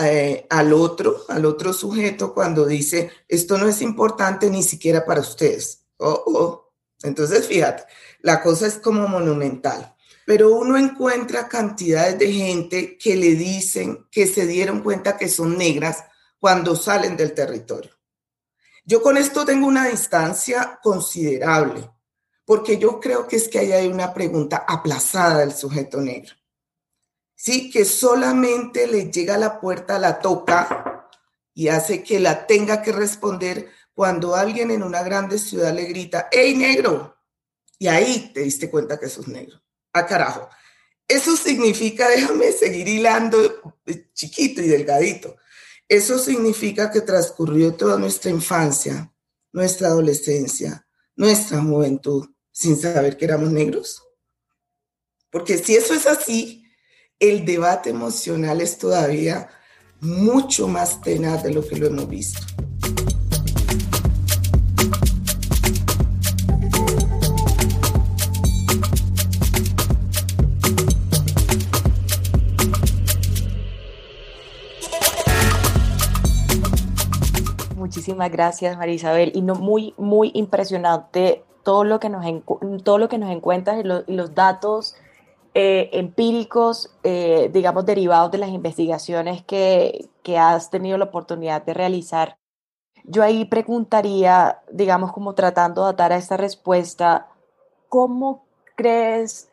eh, 0.00 0.46
al 0.50 0.72
otro, 0.72 1.24
al 1.28 1.44
otro 1.46 1.72
sujeto, 1.72 2.34
cuando 2.34 2.66
dice, 2.66 3.12
esto 3.28 3.58
no 3.58 3.68
es 3.68 3.80
importante 3.80 4.50
ni 4.50 4.62
siquiera 4.64 5.04
para 5.04 5.20
ustedes. 5.20 5.84
Oh. 5.98 6.64
Entonces, 7.02 7.46
fíjate, 7.46 7.84
la 8.22 8.42
cosa 8.42 8.66
es 8.66 8.78
como 8.78 9.06
monumental 9.06 9.94
pero 10.28 10.52
uno 10.52 10.76
encuentra 10.76 11.48
cantidades 11.48 12.18
de 12.18 12.30
gente 12.30 12.98
que 12.98 13.16
le 13.16 13.28
dicen 13.28 14.06
que 14.10 14.26
se 14.26 14.44
dieron 14.44 14.82
cuenta 14.82 15.16
que 15.16 15.26
son 15.26 15.56
negras 15.56 16.04
cuando 16.38 16.76
salen 16.76 17.16
del 17.16 17.32
territorio. 17.32 17.92
Yo 18.84 19.00
con 19.00 19.16
esto 19.16 19.46
tengo 19.46 19.66
una 19.66 19.86
distancia 19.86 20.80
considerable, 20.82 21.90
porque 22.44 22.76
yo 22.76 23.00
creo 23.00 23.26
que 23.26 23.36
es 23.36 23.48
que 23.48 23.60
ahí 23.60 23.72
hay 23.72 23.88
una 23.88 24.12
pregunta 24.12 24.66
aplazada 24.68 25.38
del 25.38 25.54
sujeto 25.54 25.98
negro. 25.98 26.34
Sí, 27.34 27.70
que 27.70 27.86
solamente 27.86 28.86
le 28.86 29.10
llega 29.10 29.36
a 29.36 29.38
la 29.38 29.58
puerta, 29.58 29.98
la 29.98 30.18
toca 30.18 31.08
y 31.54 31.68
hace 31.68 32.02
que 32.02 32.20
la 32.20 32.46
tenga 32.46 32.82
que 32.82 32.92
responder 32.92 33.70
cuando 33.94 34.36
alguien 34.36 34.72
en 34.72 34.82
una 34.82 35.02
grande 35.02 35.38
ciudad 35.38 35.72
le 35.72 35.84
grita, 35.84 36.28
¡Hey, 36.30 36.54
negro! 36.54 37.16
Y 37.78 37.86
ahí 37.86 38.30
te 38.34 38.40
diste 38.40 38.68
cuenta 38.68 39.00
que 39.00 39.08
sos 39.08 39.26
negro 39.26 39.58
a 40.00 40.06
carajo. 40.06 40.48
Eso 41.06 41.36
significa, 41.36 42.08
déjame 42.16 42.52
seguir 42.52 42.88
hilando 42.88 43.74
chiquito 44.12 44.60
y 44.62 44.68
delgadito. 44.68 45.36
Eso 45.88 46.18
significa 46.18 46.90
que 46.90 47.00
transcurrió 47.00 47.74
toda 47.74 47.98
nuestra 47.98 48.30
infancia, 48.30 49.10
nuestra 49.52 49.88
adolescencia, 49.88 50.86
nuestra 51.16 51.62
juventud 51.62 52.28
sin 52.52 52.76
saber 52.76 53.16
que 53.16 53.24
éramos 53.24 53.50
negros. 53.50 54.02
Porque 55.30 55.58
si 55.58 55.76
eso 55.76 55.94
es 55.94 56.06
así, 56.06 56.64
el 57.18 57.44
debate 57.44 57.90
emocional 57.90 58.60
es 58.60 58.78
todavía 58.78 59.48
mucho 60.00 60.68
más 60.68 61.00
tenaz 61.00 61.42
de 61.42 61.52
lo 61.52 61.66
que 61.66 61.76
lo 61.76 61.86
hemos 61.86 62.08
visto. 62.08 62.40
Muchísimas 78.08 78.32
gracias, 78.32 78.78
María 78.78 78.94
Isabel. 78.94 79.32
Y 79.34 79.42
no, 79.42 79.54
muy, 79.54 79.92
muy 79.98 80.30
impresionante 80.32 81.44
todo 81.62 81.84
lo 81.84 82.00
que 82.00 82.08
nos, 82.08 82.24
todo 82.82 82.96
lo 82.96 83.06
que 83.10 83.18
nos 83.18 83.30
encuentras 83.30 83.84
y, 83.84 84.12
los 84.12 84.34
datos 84.34 84.96
eh, 85.52 85.90
empíricos, 85.92 86.90
eh, 87.02 87.50
digamos, 87.52 87.84
derivados 87.84 88.30
de 88.30 88.38
las 88.38 88.48
investigaciones 88.48 89.42
que, 89.42 90.08
que 90.22 90.38
has 90.38 90.70
tenido 90.70 90.96
la 90.96 91.04
oportunidad 91.04 91.62
de 91.66 91.74
realizar. 91.74 92.38
Yo 93.04 93.22
ahí 93.22 93.44
preguntaría, 93.44 94.60
digamos, 94.72 95.12
como 95.12 95.34
tratando 95.34 95.86
de 95.86 95.92
dar 95.92 96.14
a 96.14 96.16
esta 96.16 96.38
respuesta, 96.38 97.28
¿cómo 97.90 98.46
crees 98.74 99.50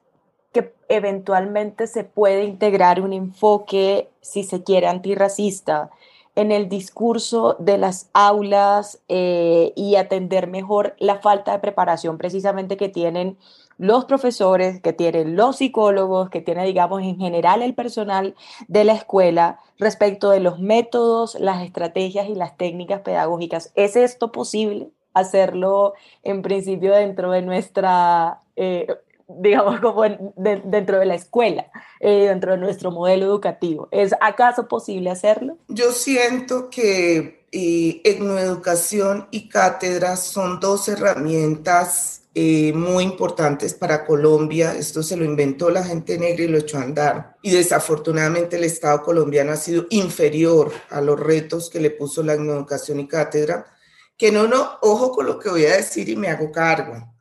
que 0.54 0.74
eventualmente 0.88 1.88
se 1.88 2.06
puede 2.06 2.46
integrar 2.46 3.02
un 3.02 3.12
enfoque, 3.12 4.10
si 4.22 4.46
se 4.46 4.64
quiere, 4.64 4.88
antirracista 4.88 5.92
en 6.36 6.52
el 6.52 6.70
discurso 6.70 7.56
de 7.60 7.78
las 7.78 8.10
aulas 8.14 9.00
eh, 9.08 9.74
y 9.76 9.96
atender 9.96 10.48
mejor 10.48 10.96
la 11.00 11.20
falta 11.20 11.54
de 11.54 11.60
preparación 11.60 12.18
precisamente 12.18 12.78
que 12.78 12.90
tienen 12.90 13.38
los 13.78 14.06
profesores, 14.06 14.82
que 14.82 14.94
tienen 14.94 15.36
los 15.36 15.58
psicólogos, 15.58 16.30
que 16.30 16.42
tiene, 16.42 16.66
digamos, 16.66 17.02
en 17.02 17.18
general 17.18 17.62
el 17.62 17.74
personal 17.74 18.36
de 18.68 18.84
la 18.84 18.94
escuela 18.94 19.60
respecto 19.78 20.30
de 20.30 20.40
los 20.40 20.60
métodos, 20.60 21.36
las 21.40 21.62
estrategias 21.64 22.30
y 22.30 22.36
las 22.36 22.56
técnicas 22.58 23.02
pedagógicas. 23.02 23.72
¿Es 23.76 23.96
esto 23.96 24.32
posible? 24.32 24.92
hacerlo 25.16 25.94
en 26.24 26.42
principio 26.42 26.94
dentro 26.94 27.32
de 27.32 27.42
nuestra 27.42 28.42
eh, 28.58 28.86
digamos, 29.28 29.80
como 29.80 30.04
dentro 30.36 31.00
de 31.00 31.06
la 31.06 31.16
escuela, 31.16 31.68
eh, 32.00 32.28
dentro 32.28 32.52
de 32.52 32.58
nuestro 32.58 32.92
modelo 32.92 33.26
educativo. 33.26 33.88
¿Es 33.92 34.14
acaso 34.22 34.68
posible 34.68 35.10
hacerlo? 35.10 35.58
Yo 35.68 35.92
siento 35.92 36.70
que 36.70 37.46
eh, 37.52 38.02
etnoeducación 38.04 39.28
y 39.32 39.50
cátedra 39.50 40.16
son 40.16 40.60
dos 40.60 40.88
herramientas 40.90 42.22
eh, 42.36 42.74
muy 42.74 43.04
importantes 43.06 43.74
para 43.74 44.06
Colombia. 44.06 44.76
Esto 44.76 45.02
se 45.02 45.16
lo 45.16 45.24
inventó 45.24 45.70
la 45.70 45.84
gente 45.84 46.18
negra 46.18 46.44
y 46.44 46.48
lo 46.48 46.58
echó 46.58 46.78
a 46.78 46.84
andar. 46.84 47.38
Y 47.42 47.52
desafortunadamente 47.52 48.58
el 48.58 48.66
Estado 48.66 49.02
colombiano 49.04 49.54
ha 49.54 49.58
sido 49.58 49.86
inferior 49.90 50.72
a 50.90 51.02
los 51.02 51.20
retos 51.20 51.70
que 51.70 51.80
le 51.80 51.92
puso 51.92 52.24
la 52.24 52.34
etnoeducación 52.34 53.00
y 53.00 53.08
cátedra. 53.08 53.66
Que 54.18 54.32
no, 54.32 54.48
no, 54.48 54.78
ojo 54.82 55.12
con 55.12 55.26
lo 55.26 55.40
que 55.40 55.50
voy 55.50 55.66
a 55.66 55.78
decir 55.78 56.08
y 56.10 56.16
me 56.16 56.30
hago 56.30 56.52
cargo 56.52 57.15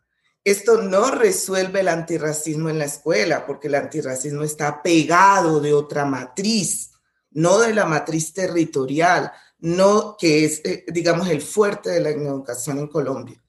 esto 0.44 0.82
no 0.82 1.10
resuelve 1.10 1.80
el 1.80 1.88
antirracismo 1.88 2.68
en 2.68 2.78
la 2.78 2.84
escuela, 2.84 3.46
porque 3.46 3.68
el 3.68 3.74
antirracismo 3.74 4.44
está 4.44 4.82
pegado 4.82 5.58
de 5.60 5.72
otra 5.72 6.04
matriz, 6.04 6.90
no 7.30 7.58
de 7.58 7.74
la 7.74 7.86
matriz 7.86 8.34
territorial, 8.34 9.32
no 9.58 10.16
que 10.18 10.44
es, 10.44 10.60
eh, 10.64 10.84
digamos, 10.88 11.28
el 11.28 11.40
fuerte 11.40 11.90
de 11.90 12.00
la 12.00 12.10
educación 12.10 12.78
en 12.78 12.88
Colombia. 12.88 13.42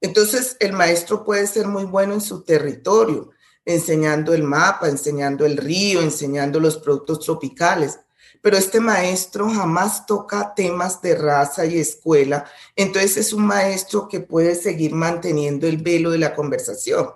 Entonces, 0.00 0.56
el 0.60 0.72
maestro 0.72 1.24
puede 1.24 1.46
ser 1.46 1.68
muy 1.68 1.84
bueno 1.84 2.14
en 2.14 2.22
su 2.22 2.42
territorio, 2.42 3.30
enseñando 3.66 4.32
el 4.32 4.42
mapa, 4.42 4.88
enseñando 4.88 5.44
el 5.44 5.58
río, 5.58 6.00
enseñando 6.00 6.58
los 6.58 6.78
productos 6.78 7.20
tropicales, 7.20 8.00
pero 8.40 8.56
este 8.56 8.80
maestro 8.80 9.48
jamás 9.50 10.06
toca 10.06 10.54
temas 10.54 11.02
de 11.02 11.14
raza 11.14 11.66
y 11.66 11.78
escuela, 11.78 12.50
entonces 12.74 13.16
es 13.18 13.32
un 13.32 13.46
maestro 13.46 14.08
que 14.08 14.20
puede 14.20 14.54
seguir 14.54 14.94
manteniendo 14.94 15.66
el 15.66 15.76
velo 15.78 16.10
de 16.10 16.18
la 16.18 16.34
conversación. 16.34 17.10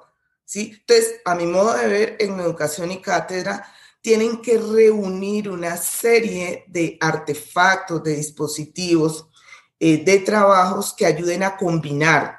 ¿sí? 0.44 0.76
Entonces, 0.80 1.20
a 1.24 1.34
mi 1.34 1.46
modo 1.46 1.74
de 1.74 1.88
ver, 1.88 2.16
en 2.20 2.38
educación 2.40 2.92
y 2.92 3.00
cátedra 3.00 3.66
tienen 4.00 4.42
que 4.42 4.58
reunir 4.58 5.48
una 5.48 5.78
serie 5.78 6.64
de 6.66 6.98
artefactos, 7.00 8.02
de 8.02 8.16
dispositivos, 8.16 9.26
eh, 9.80 10.04
de 10.04 10.18
trabajos 10.18 10.92
que 10.92 11.06
ayuden 11.06 11.42
a 11.42 11.56
combinar 11.56 12.38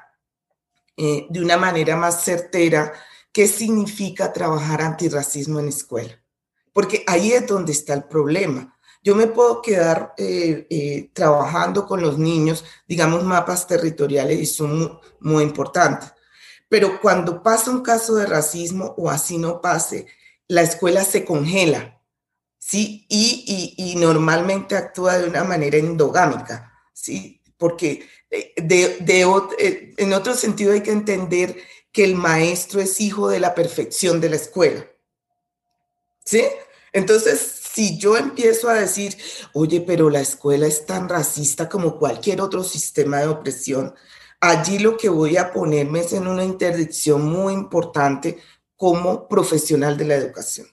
eh, 0.96 1.26
de 1.28 1.40
una 1.40 1.56
manera 1.56 1.96
más 1.96 2.22
certera 2.22 2.92
qué 3.32 3.48
significa 3.48 4.32
trabajar 4.32 4.80
antirracismo 4.80 5.58
en 5.58 5.68
escuela. 5.68 6.22
Porque 6.72 7.02
ahí 7.06 7.32
es 7.32 7.46
donde 7.46 7.72
está 7.72 7.94
el 7.94 8.04
problema 8.04 8.75
yo 9.06 9.14
me 9.14 9.28
puedo 9.28 9.62
quedar 9.62 10.14
eh, 10.18 10.66
eh, 10.68 11.10
trabajando 11.12 11.86
con 11.86 12.02
los 12.02 12.18
niños, 12.18 12.64
digamos, 12.88 13.22
mapas 13.22 13.68
territoriales 13.68 14.40
y 14.40 14.46
son 14.46 14.98
muy, 15.20 15.44
importantes. 15.44 16.12
Pero 16.68 17.00
cuando 17.00 17.40
pasa 17.40 17.70
un 17.70 17.82
caso 17.82 18.16
de 18.16 18.26
racismo 18.26 18.96
o 18.98 19.08
así 19.08 19.38
no 19.38 19.60
pase, 19.60 20.08
la 20.48 20.62
escuela 20.62 21.04
se 21.04 21.24
congela, 21.24 22.02
¿sí? 22.58 23.06
Y, 23.08 23.94
normalmente 23.96 24.76
actúa 24.76 25.18
de 25.18 25.28
una 25.28 25.44
manera 25.44 25.76
endogámica, 25.78 26.72
¿sí? 26.92 27.40
Porque 27.56 28.08
eh, 28.28 28.54
de, 28.56 29.94
en 29.98 30.12
otro 30.14 30.34
sentido 30.34 30.72
hay 30.72 30.80
que 30.80 30.90
entender 30.90 31.56
que 31.92 32.02
el 32.02 32.16
maestro 32.16 32.80
es 32.80 33.00
hijo 33.00 33.28
de 33.28 33.38
la 33.38 33.54
perfección 33.54 34.20
de 34.20 34.30
la 34.30 34.36
escuela, 34.36 34.84
¿sí? 36.24 36.42
Entonces, 36.92 37.65
si 37.76 37.98
yo 37.98 38.16
empiezo 38.16 38.70
a 38.70 38.74
decir, 38.74 39.18
oye, 39.52 39.82
pero 39.82 40.08
la 40.08 40.20
escuela 40.20 40.66
es 40.66 40.86
tan 40.86 41.10
racista 41.10 41.68
como 41.68 41.98
cualquier 41.98 42.40
otro 42.40 42.64
sistema 42.64 43.18
de 43.18 43.26
opresión, 43.28 43.94
allí 44.40 44.78
lo 44.78 44.96
que 44.96 45.10
voy 45.10 45.36
a 45.36 45.52
ponerme 45.52 46.00
es 46.00 46.14
en 46.14 46.26
una 46.26 46.42
interdicción 46.42 47.26
muy 47.26 47.52
importante 47.52 48.38
como 48.76 49.28
profesional 49.28 49.98
de 49.98 50.06
la 50.06 50.14
educación. 50.14 50.68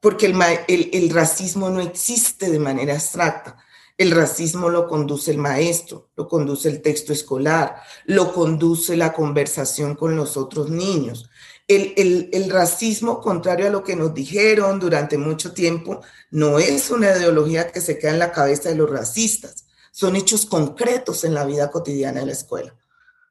Porque 0.00 0.24
el, 0.24 0.90
el, 0.94 1.10
racismo 1.10 1.68
no 1.68 1.82
existe 1.82 2.50
de 2.50 2.58
manera 2.58 2.94
abstracta. 2.94 3.58
El 3.98 4.12
racismo 4.12 4.70
lo 4.70 4.88
conduce 4.88 5.30
el 5.30 5.36
maestro, 5.36 6.08
lo 6.16 6.26
conduce 6.26 6.70
el 6.70 6.80
texto 6.80 7.12
escolar, 7.12 7.82
lo 8.06 8.32
conduce 8.32 8.96
la 8.96 9.12
conversación 9.12 9.94
con 9.94 10.16
los 10.16 10.38
otros 10.38 10.70
niños, 10.70 11.28
el, 11.76 12.50
racismo, 12.50 13.20
contrario 13.20 13.66
a 13.66 13.70
lo 13.70 13.82
que 13.84 13.96
nos 13.96 14.14
dijeron 14.14 14.78
durante 14.78 15.18
mucho 15.18 15.52
tiempo, 15.52 16.00
no 16.30 16.58
es 16.58 16.90
una 16.90 17.16
ideología 17.16 17.70
que 17.70 17.80
se 17.80 17.98
queda 17.98 18.12
en 18.12 18.18
la 18.18 18.32
cabeza 18.32 18.68
de 18.68 18.74
los 18.74 18.90
racistas, 18.90 19.66
son 19.90 20.16
hechos 20.16 20.46
concretos 20.46 21.24
en 21.24 21.34
la 21.34 21.44
vida 21.44 21.70
cotidiana 21.70 22.20
de 22.20 22.26
la 22.26 22.32
escuela. 22.32 22.74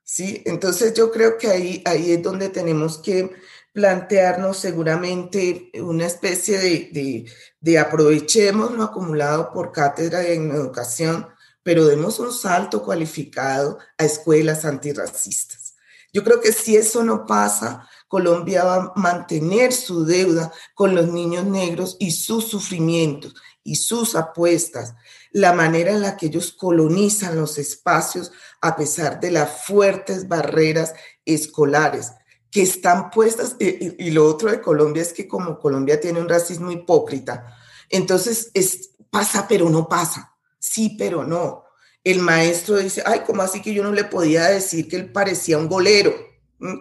¿sí? 0.04 0.42
Entonces 0.46 0.94
yo 0.94 1.12
creo 1.12 1.38
que 1.38 1.48
ahí, 1.48 1.82
ahí 1.86 2.12
es 2.12 2.22
donde 2.22 2.50
tenemos 2.50 2.98
que 2.98 3.32
plantearnos 3.74 4.58
seguramente 4.58 5.72
una 5.76 6.06
especie 6.06 6.58
de, 6.58 6.90
de, 6.92 7.26
de 7.62 7.80
aprovechemos 7.80 8.72
lo 8.72 8.84
acumulado 8.84 9.52
por 9.54 9.72
cátedra 9.72 10.24
en 10.24 10.52
educación, 10.52 11.28
pero 11.64 11.86
demos 11.86 12.20
un 12.20 12.34
salto 12.34 12.84
cualificado 12.84 13.78
a 13.98 14.04
escuelas 14.04 14.66
antirracistas. 14.66 15.76
Yo 16.14 16.24
creo 16.24 16.42
que 16.42 16.52
si 16.52 16.76
eso 16.76 17.04
no 17.04 17.26
pasa, 17.26 17.88
Colombia 18.12 18.66
va 18.66 18.76
a 18.76 18.94
mantener 18.98 19.72
su 19.72 20.04
deuda 20.04 20.52
con 20.76 20.94
los 20.94 21.08
niños 21.08 21.46
negros 21.46 21.96
y 21.98 22.12
sus 22.12 22.44
sufrimientos 22.44 23.34
y 23.64 23.78
sus 23.78 24.16
apuestas, 24.16 24.96
la 25.32 25.54
manera 25.54 25.92
en 25.92 26.02
la 26.02 26.18
que 26.18 26.26
ellos 26.26 26.52
colonizan 26.52 27.38
los 27.38 27.58
espacios 27.58 28.34
a 28.60 28.76
pesar 28.76 29.22
de 29.22 29.32
las 29.32 29.66
fuertes 29.66 30.28
barreras 30.28 30.94
escolares 31.24 32.12
que 32.52 32.64
están 32.64 33.12
puestas. 33.12 33.56
Y, 33.60 34.12
lo 34.12 34.28
otro 34.28 34.52
de 34.52 34.60
Colombia 34.60 35.04
es 35.04 35.14
que 35.14 35.30
como 35.30 35.58
Colombia 35.58 36.02
tiene 36.02 36.20
un 36.20 36.28
racismo 36.28 36.70
hipócrita, 36.70 37.58
entonces 37.90 38.52
es, 38.54 38.90
pasa 39.10 39.48
pero 39.48 39.70
no 39.70 39.88
pasa, 39.88 40.36
sí 40.60 40.98
pero 41.00 41.24
no. 41.24 41.64
El 42.04 42.20
maestro 42.20 42.76
dice, 42.76 43.04
ay, 43.06 43.22
¿cómo 43.26 43.42
así 43.42 43.62
que 43.62 43.74
yo 43.74 43.84
no 43.84 43.94
le 43.94 44.04
podía 44.04 44.48
decir 44.48 44.90
que 44.90 44.98
él 44.98 45.14
parecía 45.14 45.58
un 45.58 45.70
golero? 45.70 46.31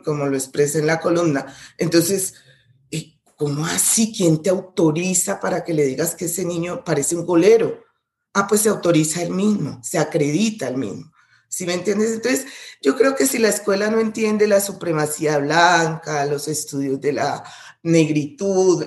Como 0.04 0.26
lo 0.26 0.36
expresa 0.36 0.78
en 0.78 0.86
la 0.86 1.00
columna. 1.00 1.46
Entonces, 1.78 2.34
eh, 2.90 3.18
¿cómo 3.36 3.66
así? 3.66 4.12
¿Quién 4.16 4.42
te 4.42 4.50
autoriza 4.50 5.40
para 5.40 5.64
que 5.64 5.74
le 5.74 5.84
digas 5.84 6.14
que 6.14 6.26
ese 6.26 6.44
niño 6.44 6.84
parece 6.84 7.16
un 7.16 7.26
golero? 7.26 7.84
Ah, 8.34 8.46
pues 8.46 8.62
se 8.62 8.68
autoriza 8.68 9.22
el 9.22 9.30
mismo, 9.30 9.80
se 9.82 9.98
acredita 9.98 10.68
el 10.68 10.76
mismo. 10.76 11.10
¿Sí 11.48 11.66
me 11.66 11.74
entiendes? 11.74 12.12
Entonces, 12.12 12.46
yo 12.80 12.96
creo 12.96 13.16
que 13.16 13.26
si 13.26 13.38
la 13.38 13.48
escuela 13.48 13.90
no 13.90 13.98
entiende 13.98 14.46
la 14.46 14.60
supremacía 14.60 15.38
blanca, 15.38 16.24
los 16.24 16.46
estudios 16.46 17.00
de 17.00 17.12
la 17.14 17.42
negritud, 17.82 18.86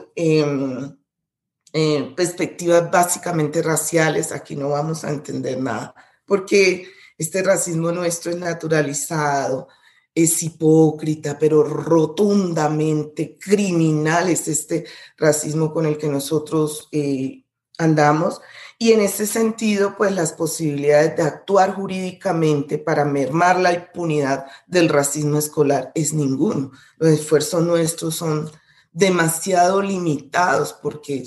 eh, 1.76 2.14
perspectivas 2.16 2.90
básicamente 2.90 3.62
raciales, 3.62 4.32
aquí 4.32 4.56
no 4.56 4.70
vamos 4.70 5.04
a 5.04 5.10
entender 5.10 5.60
nada, 5.60 5.94
porque 6.26 6.88
este 7.18 7.44
racismo 7.44 7.92
nuestro 7.92 8.32
es 8.32 8.38
naturalizado, 8.38 9.68
es 10.16 10.44
hipócrita, 10.44 11.38
pero 11.40 11.64
rotundamente 11.64 13.38
criminal 13.40 14.30
es 14.30 14.48
este 14.48 14.86
racismo 15.18 15.74
con 15.74 15.86
el 15.86 15.98
que 15.98 16.08
nosotros 16.08 16.88
eh, 16.92 17.44
andamos. 17.78 18.42
Y 18.78 18.92
en 18.92 19.02
ese 19.02 19.26
sentido, 19.26 19.96
pues 19.98 20.12
las 20.12 20.34
posibilidades 20.34 21.16
de 21.16 21.24
actuar 21.24 21.74
jurídicamente 21.74 22.78
para 22.78 23.06
mermar 23.06 23.60
la 23.60 23.74
impunidad 23.74 24.46
del 24.68 24.90
racismo 24.90 25.38
escolar 25.38 25.92
es 25.96 26.14
ninguno. 26.14 26.72
Los 26.98 27.12
esfuerzos 27.12 27.64
nuestros 27.64 28.16
son 28.16 28.52
demasiado 28.92 29.82
limitados 29.82 30.74
porque, 30.74 31.24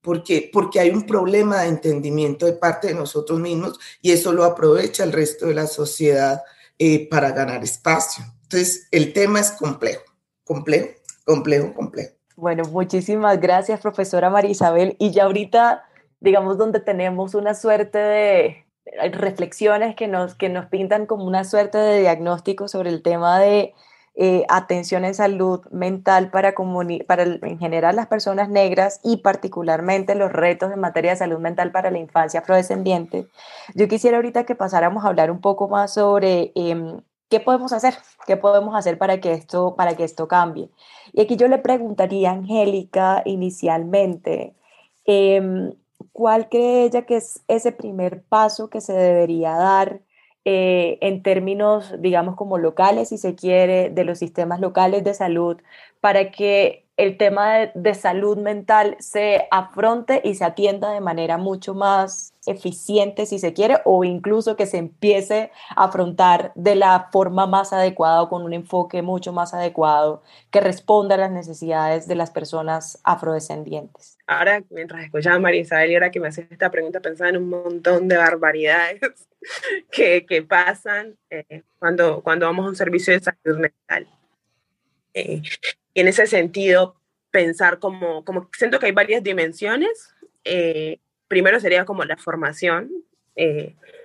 porque, 0.00 0.48
porque 0.52 0.80
hay 0.80 0.90
un 0.90 1.04
problema 1.04 1.62
de 1.62 1.68
entendimiento 1.68 2.46
de 2.46 2.54
parte 2.54 2.88
de 2.88 2.94
nosotros 2.94 3.38
mismos 3.38 3.78
y 4.00 4.12
eso 4.12 4.32
lo 4.32 4.44
aprovecha 4.44 5.04
el 5.04 5.12
resto 5.12 5.46
de 5.46 5.54
la 5.54 5.66
sociedad 5.66 6.42
eh, 6.78 7.08
para 7.08 7.30
ganar 7.32 7.62
espacio. 7.62 8.24
Entonces, 8.42 8.88
el 8.90 9.12
tema 9.12 9.40
es 9.40 9.52
complejo, 9.52 10.02
complejo, 10.44 10.88
complejo, 11.24 11.74
complejo. 11.74 12.14
Bueno, 12.36 12.64
muchísimas 12.64 13.40
gracias, 13.40 13.80
profesora 13.80 14.30
María 14.30 14.50
Isabel. 14.50 14.96
Y 14.98 15.12
ya 15.12 15.24
ahorita, 15.24 15.84
digamos, 16.20 16.58
donde 16.58 16.80
tenemos 16.80 17.34
una 17.34 17.54
suerte 17.54 17.98
de 17.98 18.64
reflexiones 19.12 19.96
que 19.96 20.08
nos, 20.08 20.34
que 20.34 20.48
nos 20.48 20.66
pintan 20.66 21.06
como 21.06 21.24
una 21.24 21.44
suerte 21.44 21.78
de 21.78 22.00
diagnóstico 22.00 22.68
sobre 22.68 22.90
el 22.90 23.02
tema 23.02 23.38
de 23.38 23.72
eh, 24.16 24.44
atención 24.48 25.04
en 25.04 25.12
salud 25.12 25.66
mental 25.72 26.30
para, 26.30 26.54
para 27.06 27.22
en 27.24 27.58
general 27.58 27.96
las 27.96 28.06
personas 28.06 28.48
negras 28.48 29.00
y 29.02 29.16
particularmente 29.16 30.14
los 30.14 30.32
retos 30.32 30.72
en 30.72 30.78
materia 30.78 31.10
de 31.10 31.16
salud 31.16 31.40
mental 31.40 31.72
para 31.72 31.90
la 31.90 31.98
infancia 31.98 32.38
afrodescendiente. 32.38 33.26
Yo 33.74 33.88
quisiera 33.88 34.18
ahorita 34.18 34.44
que 34.44 34.54
pasáramos 34.54 35.04
a 35.04 35.08
hablar 35.08 35.32
un 35.32 35.40
poco 35.40 35.66
más 35.68 35.94
sobre 35.94 36.52
em, 36.54 37.00
qué 37.28 37.40
podemos 37.40 37.72
hacer, 37.72 37.94
qué 38.24 38.36
podemos 38.36 38.76
hacer 38.76 38.98
para 38.98 39.20
que 39.20 39.32
esto, 39.32 39.74
para 39.74 39.96
que 39.96 40.04
esto 40.04 40.28
cambie. 40.28 40.70
Y 41.12 41.20
aquí 41.20 41.34
yo 41.34 41.48
le 41.48 41.58
preguntaría 41.58 42.30
a 42.30 42.34
Angélica 42.34 43.22
inicialmente, 43.24 44.54
em, 45.06 45.72
¿cuál 46.12 46.48
cree 46.48 46.84
ella 46.84 47.02
que 47.02 47.16
es 47.16 47.42
ese 47.48 47.72
primer 47.72 48.22
paso 48.22 48.70
que 48.70 48.80
se 48.80 48.92
debería 48.92 49.56
dar? 49.56 50.02
Eh, 50.46 50.98
en 51.00 51.22
términos, 51.22 51.94
digamos, 52.00 52.36
como 52.36 52.58
locales, 52.58 53.08
si 53.08 53.18
se 53.18 53.34
quiere, 53.34 53.88
de 53.88 54.04
los 54.04 54.18
sistemas 54.18 54.60
locales 54.60 55.02
de 55.02 55.14
salud, 55.14 55.56
para 56.00 56.30
que 56.30 56.84
el 56.98 57.16
tema 57.16 57.70
de, 57.74 57.94
salud 57.94 58.36
mental 58.36 58.96
se 58.98 59.48
afronte 59.50 60.20
y 60.22 60.34
se 60.34 60.44
atienda 60.44 60.90
de 60.90 61.00
manera 61.00 61.38
mucho 61.38 61.74
más 61.74 62.33
eficiente, 62.46 63.26
si 63.26 63.38
se 63.38 63.52
quiere, 63.52 63.78
o 63.84 64.04
incluso 64.04 64.56
que 64.56 64.66
se 64.66 64.78
empiece 64.78 65.50
a 65.76 65.84
afrontar 65.84 66.52
de 66.54 66.74
la 66.74 67.08
forma 67.12 67.46
más 67.46 67.72
adecuada 67.72 68.22
o 68.22 68.28
con 68.28 68.42
un 68.42 68.52
enfoque 68.52 69.02
mucho 69.02 69.32
más 69.32 69.54
adecuado 69.54 70.22
que 70.50 70.60
responda 70.60 71.14
a 71.14 71.18
las 71.18 71.30
necesidades 71.30 72.06
de 72.06 72.14
las 72.14 72.30
personas 72.30 73.00
afrodescendientes. 73.04 74.18
Ahora, 74.26 74.62
mientras 74.70 75.04
escuchaba 75.04 75.36
a 75.36 75.40
María 75.40 75.60
Isabel 75.60 75.90
y 75.90 75.94
ahora 75.94 76.10
que 76.10 76.20
me 76.20 76.28
haces 76.28 76.46
esta 76.50 76.70
pregunta, 76.70 77.00
pensaba 77.00 77.30
en 77.30 77.36
un 77.36 77.48
montón 77.48 78.08
de 78.08 78.16
barbaridades 78.16 79.00
que, 79.90 80.24
que 80.26 80.42
pasan 80.42 81.16
eh, 81.30 81.62
cuando, 81.78 82.22
cuando 82.22 82.46
vamos 82.46 82.66
a 82.66 82.68
un 82.68 82.76
servicio 82.76 83.12
de 83.12 83.20
salud 83.20 83.58
mental. 83.58 84.08
Eh, 85.12 85.42
y 85.94 86.00
en 86.00 86.08
ese 86.08 86.26
sentido, 86.26 86.96
pensar 87.30 87.78
como, 87.78 88.24
como 88.24 88.48
siento 88.56 88.78
que 88.78 88.86
hay 88.86 88.92
varias 88.92 89.22
dimensiones. 89.22 90.14
Eh, 90.44 90.98
primero 91.28 91.60
sería 91.60 91.84
como 91.84 92.04
la 92.04 92.16
formación, 92.16 92.90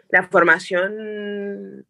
la 0.09 0.23
formación 0.23 1.85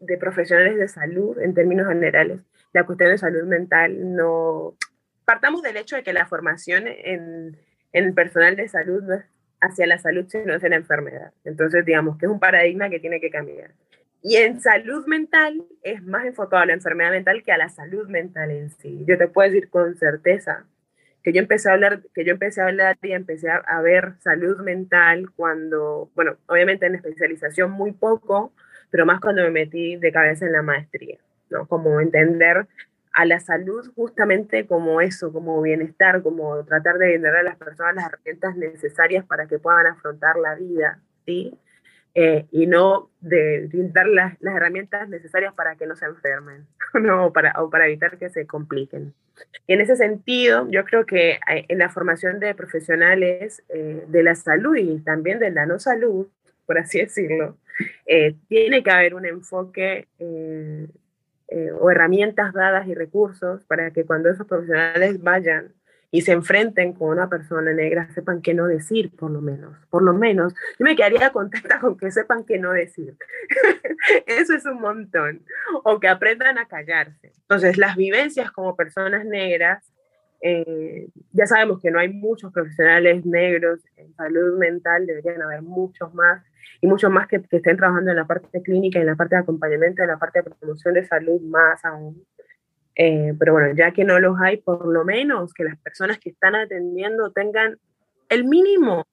de 0.00 0.16
profesionales 0.18 0.76
de 0.76 0.88
salud 0.88 1.38
en 1.38 1.54
términos 1.54 1.88
generales. 1.88 2.40
La 2.72 2.84
cuestión 2.84 3.10
de 3.10 3.18
salud 3.18 3.44
mental 3.44 4.14
no... 4.14 4.76
Partamos 5.24 5.62
del 5.62 5.76
hecho 5.76 5.96
de 5.96 6.02
que 6.02 6.12
la 6.12 6.26
formación 6.26 6.88
en, 6.88 7.56
en 7.92 8.04
el 8.04 8.14
personal 8.14 8.56
de 8.56 8.68
salud 8.68 9.02
no 9.02 9.14
es 9.14 9.24
hacia 9.60 9.86
la 9.86 9.98
salud, 9.98 10.24
sino 10.28 10.54
hacia 10.54 10.68
la 10.68 10.76
enfermedad. 10.76 11.32
Entonces, 11.44 11.84
digamos 11.84 12.18
que 12.18 12.26
es 12.26 12.32
un 12.32 12.40
paradigma 12.40 12.90
que 12.90 12.98
tiene 12.98 13.20
que 13.20 13.30
cambiar. 13.30 13.72
Y 14.22 14.36
en 14.36 14.60
salud 14.60 15.06
mental 15.06 15.64
es 15.82 16.02
más 16.02 16.24
enfocado 16.24 16.62
a 16.62 16.66
la 16.66 16.72
enfermedad 16.74 17.10
mental 17.10 17.42
que 17.42 17.52
a 17.52 17.58
la 17.58 17.68
salud 17.68 18.08
mental 18.08 18.50
en 18.50 18.70
sí. 18.70 19.04
Yo 19.06 19.16
te 19.16 19.28
puedo 19.28 19.50
decir 19.50 19.70
con 19.70 19.96
certeza 19.96 20.66
que 21.22 21.32
yo 21.32 21.40
empecé 21.40 21.70
a 21.70 21.74
hablar, 21.74 22.02
que 22.14 22.24
yo 22.24 22.32
empecé 22.32 22.60
a 22.60 22.66
hablar 22.66 22.98
y 23.02 23.12
empecé 23.12 23.50
a, 23.50 23.80
ver 23.82 24.14
salud 24.20 24.60
mental 24.60 25.30
cuando, 25.36 26.10
bueno, 26.14 26.36
obviamente 26.46 26.86
en 26.86 26.94
especialización 26.94 27.70
muy 27.70 27.92
poco, 27.92 28.52
pero 28.90 29.06
más 29.06 29.20
cuando 29.20 29.42
me 29.42 29.50
metí 29.50 29.96
de 29.96 30.12
cabeza 30.12 30.46
en 30.46 30.52
la 30.52 30.62
maestría, 30.62 31.18
¿no? 31.50 31.66
Como 31.66 32.00
entender 32.00 32.66
a 33.12 33.24
la 33.24 33.40
salud 33.40 33.90
justamente 33.94 34.66
como 34.66 35.00
eso, 35.00 35.32
como 35.32 35.60
bienestar, 35.60 36.22
como 36.22 36.64
tratar 36.64 36.96
de 36.98 37.08
brindar 37.08 37.36
a 37.36 37.42
las 37.42 37.56
personas 37.56 37.96
las 37.96 38.06
herramientas 38.06 38.56
necesarias 38.56 39.24
para 39.24 39.46
que 39.46 39.58
puedan 39.58 39.86
afrontar 39.86 40.36
la 40.36 40.54
vida, 40.54 41.00
¿sí? 41.26 41.58
Eh, 42.14 42.46
y 42.50 42.66
no 42.66 43.08
de 43.20 43.68
brindar 43.68 44.08
las, 44.08 44.40
las, 44.40 44.56
herramientas 44.56 45.08
necesarias 45.08 45.54
para 45.54 45.76
que 45.76 45.86
no 45.86 45.94
se 45.94 46.06
enfermen 46.06 46.66
¿no? 46.94 47.26
o, 47.26 47.32
para, 47.32 47.52
o 47.62 47.70
para 47.70 47.86
evitar 47.86 48.18
que 48.18 48.30
se 48.30 48.46
compliquen. 48.46 49.14
Y 49.68 49.74
en 49.74 49.80
ese 49.80 49.94
sentido, 49.94 50.68
yo 50.70 50.84
creo 50.84 51.06
que 51.06 51.38
eh, 51.48 51.66
en 51.68 51.78
la 51.78 51.88
formación 51.88 52.40
de 52.40 52.54
profesionales 52.54 53.62
eh, 53.68 54.04
de 54.08 54.22
la 54.24 54.34
salud 54.34 54.76
y 54.76 54.98
también 54.98 55.38
de 55.38 55.50
la 55.50 55.66
no 55.66 55.78
salud, 55.78 56.26
por 56.66 56.78
así 56.78 56.98
decirlo, 56.98 57.56
tiene 58.48 58.82
que 58.82 58.90
haber 58.90 59.14
un 59.14 59.24
enfoque 59.24 60.06
eh, 61.52 61.72
o 61.72 61.90
herramientas 61.90 62.52
dadas 62.52 62.86
y 62.86 62.94
recursos 62.94 63.64
para 63.64 63.90
que 63.90 64.04
cuando 64.04 64.30
esos 64.30 64.46
profesionales 64.46 65.20
vayan 65.20 65.72
y 66.12 66.22
se 66.22 66.32
enfrenten 66.32 66.92
con 66.92 67.10
una 67.10 67.28
persona 67.28 67.72
negra, 67.72 68.08
sepan 68.12 68.42
qué 68.42 68.52
no 68.52 68.66
decir, 68.66 69.14
por 69.16 69.30
lo 69.30 69.40
menos. 69.40 69.76
Por 69.90 70.02
lo 70.02 70.12
menos, 70.12 70.54
yo 70.78 70.84
me 70.84 70.96
quedaría 70.96 71.30
contenta 71.32 71.78
con 71.78 71.96
que 71.96 72.10
sepan 72.10 72.44
qué 72.44 72.58
no 72.58 72.72
decir. 72.72 73.16
Eso 74.26 74.54
es 74.54 74.66
un 74.66 74.80
montón. 74.80 75.44
O 75.84 76.00
que 76.00 76.08
aprendan 76.08 76.58
a 76.58 76.66
callarse. 76.66 77.32
Entonces, 77.42 77.78
las 77.78 77.96
vivencias 77.96 78.50
como 78.50 78.76
personas 78.76 79.24
negras, 79.24 79.84
eh, 80.42 81.08
ya 81.32 81.46
sabemos 81.46 81.80
que 81.80 81.90
no 81.90 82.00
hay 82.00 82.08
muchos 82.08 82.52
profesionales 82.52 83.24
negros 83.24 83.80
en 83.96 84.12
salud 84.14 84.58
mental, 84.58 85.06
deberían 85.06 85.42
haber 85.42 85.62
muchos 85.62 86.12
más 86.14 86.42
y 86.80 86.86
muchos 86.86 87.10
más 87.10 87.28
que, 87.28 87.42
que, 87.42 87.58
estén 87.58 87.76
trabajando 87.76 88.10
en 88.10 88.16
la 88.16 88.26
parte 88.26 88.62
clínica, 88.62 88.98
en 88.98 89.06
la 89.06 89.16
parte 89.16 89.36
de 89.36 89.42
acompañamiento, 89.42 90.02
en 90.02 90.08
la 90.08 90.18
parte 90.18 90.42
de 90.42 90.50
promoción 90.50 90.94
de 90.94 91.04
salud 91.04 91.40
más 91.42 91.84
aún. 91.84 92.24
Eh, 92.94 93.34
pero 93.38 93.52
bueno, 93.52 93.74
ya 93.74 93.92
que 93.92 94.04
no 94.04 94.18
los 94.18 94.38
hay, 94.40 94.58
por 94.58 94.86
lo 94.86 95.04
menos 95.04 95.54
que 95.54 95.64
las 95.64 95.78
personas 95.78 96.18
que 96.18 96.30
están 96.30 96.54
atendiendo 96.54 97.30
tengan 97.30 97.78
el 98.28 98.44
mínimo 98.44 99.06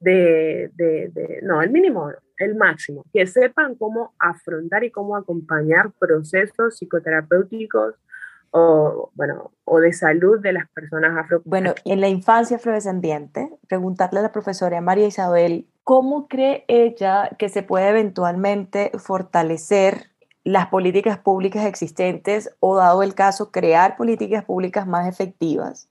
de, 0.00 0.70
de, 0.74 1.10
de, 1.12 1.40
no, 1.42 1.62
el 1.62 1.70
mínimo, 1.70 2.10
el 2.38 2.54
máximo, 2.56 3.04
que 3.12 3.26
sepan 3.26 3.76
cómo 3.76 4.14
afrontar 4.18 4.84
y 4.84 4.90
cómo 4.90 5.16
acompañar 5.16 5.92
procesos 5.98 6.76
psicoterapéuticos 6.76 7.94
o, 8.50 9.10
bueno, 9.14 9.52
o 9.64 9.80
de 9.80 9.92
salud 9.92 10.40
de 10.40 10.52
las 10.52 10.68
personas 10.70 11.16
afro. 11.16 11.42
Bueno, 11.44 11.74
en 11.84 12.00
la 12.00 12.08
infancia 12.08 12.58
afrodescendiente, 12.58 13.50
preguntarle 13.68 14.20
a 14.20 14.22
la 14.22 14.32
profesora 14.32 14.80
María 14.80 15.06
Isabel, 15.06 15.66
¿cómo 15.84 16.28
cree 16.28 16.64
ella 16.68 17.30
que 17.38 17.48
se 17.48 17.62
puede 17.62 17.88
eventualmente 17.88 18.90
fortalecer 18.98 20.11
las 20.44 20.66
políticas 20.66 21.18
públicas 21.18 21.66
existentes 21.66 22.50
o, 22.60 22.76
dado 22.76 23.02
el 23.02 23.14
caso, 23.14 23.50
crear 23.50 23.96
políticas 23.96 24.44
públicas 24.44 24.86
más 24.86 25.08
efectivas 25.08 25.88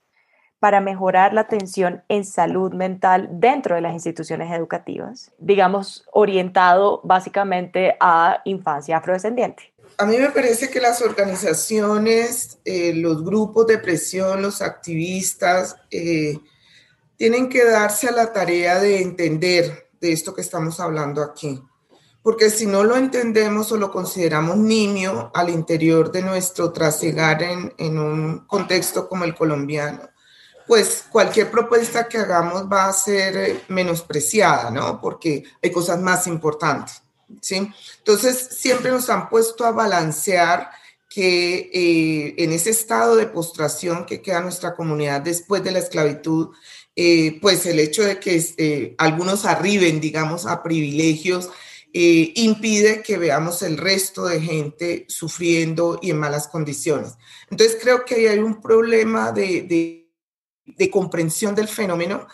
para 0.58 0.80
mejorar 0.80 1.34
la 1.34 1.40
atención 1.40 2.04
en 2.08 2.24
salud 2.24 2.72
mental 2.72 3.28
dentro 3.32 3.74
de 3.74 3.80
las 3.80 3.94
instituciones 3.94 4.52
educativas, 4.52 5.32
digamos, 5.38 6.06
orientado 6.12 7.00
básicamente 7.02 7.96
a 7.98 8.42
infancia 8.44 8.98
afrodescendiente? 8.98 9.72
A 9.98 10.06
mí 10.06 10.16
me 10.18 10.30
parece 10.30 10.70
que 10.70 10.80
las 10.80 11.02
organizaciones, 11.02 12.58
eh, 12.64 12.92
los 12.94 13.24
grupos 13.24 13.66
de 13.66 13.78
presión, 13.78 14.40
los 14.40 14.62
activistas, 14.62 15.76
eh, 15.90 16.38
tienen 17.16 17.48
que 17.48 17.64
darse 17.64 18.08
a 18.08 18.12
la 18.12 18.32
tarea 18.32 18.78
de 18.78 19.02
entender 19.02 19.90
de 20.00 20.12
esto 20.12 20.34
que 20.34 20.42
estamos 20.42 20.80
hablando 20.80 21.22
aquí. 21.22 21.60
Porque 22.22 22.50
si 22.50 22.66
no 22.66 22.84
lo 22.84 22.96
entendemos 22.96 23.72
o 23.72 23.76
lo 23.76 23.90
consideramos 23.90 24.56
nimio 24.56 25.30
al 25.34 25.50
interior 25.50 26.12
de 26.12 26.22
nuestro 26.22 26.72
trasegar 26.72 27.42
en, 27.42 27.74
en 27.78 27.98
un 27.98 28.38
contexto 28.46 29.08
como 29.08 29.24
el 29.24 29.34
colombiano, 29.34 30.12
pues 30.66 31.04
cualquier 31.10 31.50
propuesta 31.50 32.08
que 32.08 32.18
hagamos 32.18 32.64
va 32.70 32.86
a 32.86 32.92
ser 32.92 33.36
eh, 33.36 33.60
menospreciada, 33.68 34.70
¿no? 34.70 35.00
Porque 35.00 35.44
hay 35.62 35.70
cosas 35.70 36.00
más 36.00 36.26
importantes, 36.26 37.02
¿sí? 37.40 37.70
Entonces, 37.98 38.48
siempre 38.52 38.90
nos 38.90 39.08
han 39.10 39.28
puesto 39.28 39.64
a 39.64 39.72
balancear 39.72 40.70
que 41.08 41.70
eh, 41.72 42.34
en 42.38 42.52
ese 42.52 42.70
estado 42.70 43.16
de 43.16 43.26
postración 43.26 44.06
que 44.06 44.22
queda 44.22 44.40
nuestra 44.40 44.74
comunidad 44.74 45.20
después 45.20 45.62
de 45.62 45.72
la 45.72 45.78
esclavitud, 45.78 46.54
eh, 46.96 47.38
pues 47.42 47.66
el 47.66 47.78
hecho 47.78 48.02
de 48.02 48.18
que 48.18 48.94
algunos 48.96 49.44
arriben, 49.44 50.00
digamos, 50.00 50.46
a 50.46 50.62
privilegios, 50.62 51.50
impide 51.92 53.02
que 53.02 53.18
veamos 53.18 53.62
el 53.62 53.76
resto 53.76 54.24
de 54.26 54.40
gente 54.40 55.04
sufriendo 55.08 55.98
y 56.00 56.10
en 56.10 56.18
malas 56.18 56.48
condiciones. 56.48 57.14
Entonces 57.50 57.78
creo 57.80 58.04
que 58.04 58.28
hay 58.28 58.38
un 58.38 58.60
problema 58.60 59.32
de 59.32 60.08
comprensión 60.90 61.54
del 61.54 61.68
fenómeno 61.68 62.26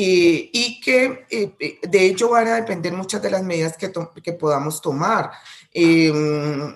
eh, 0.00 0.50
y 0.52 0.80
que 0.80 1.26
eh, 1.28 1.56
eh, 1.58 1.80
de 1.82 2.04
ello 2.04 2.28
van 2.28 2.46
a 2.46 2.54
depender 2.54 2.92
muchas 2.92 3.20
de 3.20 3.30
las 3.30 3.42
medidas 3.42 3.76
que, 3.76 3.88
podamos 4.34 4.80
tomar. 4.80 5.32
Em, 5.72 6.72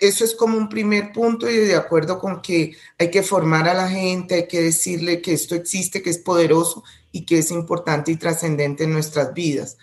eso 0.00 0.24
es 0.24 0.34
como 0.34 0.56
un 0.56 0.70
primer 0.70 1.12
punto 1.12 1.50
y 1.50 1.54
de 1.54 1.76
acuerdo 1.76 2.18
con 2.18 2.40
que 2.40 2.78
hay 2.98 3.10
que 3.10 3.22
formar 3.22 3.68
a 3.68 3.74
la 3.74 3.90
gente, 3.90 4.36
hay 4.36 4.48
que 4.48 4.62
decirle 4.62 5.20
que 5.20 5.34
esto 5.34 5.54
existe, 5.54 6.00
que 6.00 6.08
es 6.08 6.16
poderoso 6.16 6.82
y 7.12 7.26
que 7.26 7.40
es 7.40 7.50
importante 7.50 8.10
y 8.10 8.16
trascendente 8.16 8.84
en 8.84 8.94
nuestras 8.94 9.34
vidas 9.34 9.76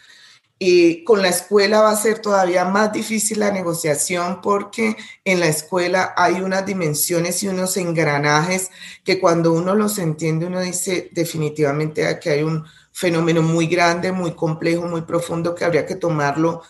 con 1.03 1.23
la 1.23 1.29
escuela 1.29 1.81
va 1.81 1.89
a 1.89 1.95
ser 1.95 2.19
todavía 2.19 2.65
más 2.65 2.93
difícil 2.93 3.39
la 3.39 3.51
negociación 3.51 4.41
porque 4.41 4.95
en 5.25 5.39
la 5.39 5.47
escuela 5.47 6.13
hay 6.15 6.41
unas 6.41 6.65
dimensiones 6.67 7.41
y 7.41 7.47
unos 7.47 7.77
engranajes 7.77 8.69
que 9.03 9.19
cuando 9.19 9.53
uno 9.53 9.73
los 9.73 9.97
entiende 9.97 10.45
uno 10.45 10.61
dice 10.61 11.09
definitivamente 11.13 12.19
que 12.19 12.29
hay 12.29 12.43
un 12.43 12.63
fenómeno 12.91 13.41
muy 13.41 13.65
grande, 13.65 14.11
muy 14.11 14.35
complejo, 14.35 14.85
muy 14.85 15.01
profundo 15.01 15.55
que 15.55 15.65
habría 15.65 15.85
que 15.87 15.95
tomarlo 15.95 16.61